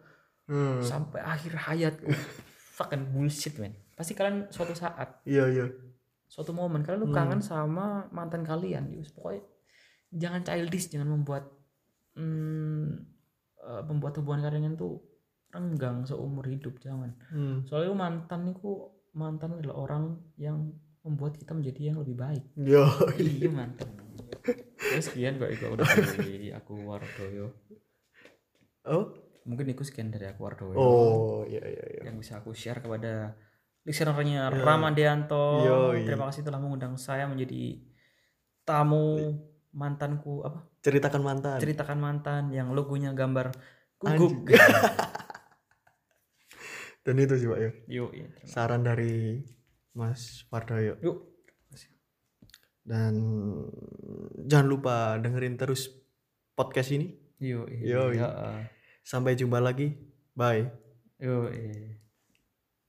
[0.43, 2.11] Hmm, sampai akhir hayatku
[2.73, 5.69] fucking bullshit man pasti kalian suatu saat iya iya.
[6.25, 7.19] suatu momen kalian tuh Hmm.
[7.21, 9.13] kangen sama mantan kalian Yus.
[9.13, 9.45] pokoknya
[10.09, 11.45] jangan childish jangan membuat
[12.17, 12.89] hmm,
[13.61, 15.05] eh, membuat hubungan kalian tuh
[15.53, 17.13] renggang seumur hidup jangan.
[17.29, 17.69] Hmm.
[17.69, 20.05] soalnya mantan itu mantan adalah orang
[20.41, 20.73] yang
[21.05, 22.45] membuat kita menjadi yang lebih baik.
[22.57, 22.87] Yo,
[23.21, 23.91] iya mantan.
[24.79, 27.53] Terus sekian kok itu udah dari aku Wardoyo
[28.87, 29.05] oh,
[29.43, 32.01] mungkin itu sekian dari aku Wardoyo oh, iya iya iya.
[32.11, 33.35] yang bisa aku share kepada
[33.83, 34.63] listenernya Ya.
[34.63, 35.67] Ramadeanto.
[35.67, 36.07] Yoi.
[36.07, 37.83] Terima kasih telah mengundang saya menjadi
[38.63, 39.39] tamu
[39.75, 40.63] mantanku apa?
[40.83, 41.59] Ceritakan mantan.
[41.59, 43.51] Ceritakan mantan yang logonya gambar
[43.99, 44.51] guguk.
[47.03, 47.71] Dan itu sih Pak ya.
[47.91, 48.31] Yuk, iya.
[48.47, 49.43] Saran dari
[49.99, 51.03] Mas Wardoyo.
[51.03, 51.19] Yuk.
[52.83, 53.15] Dan
[54.47, 55.91] jangan lupa dengerin terus
[56.55, 57.11] podcast ini.
[57.43, 58.19] Yuk, Yoi.
[58.19, 58.31] iya.
[59.03, 59.95] Sampai jumpa lagi.
[60.35, 60.71] Bye.
[61.23, 62.02] Yuk, iya.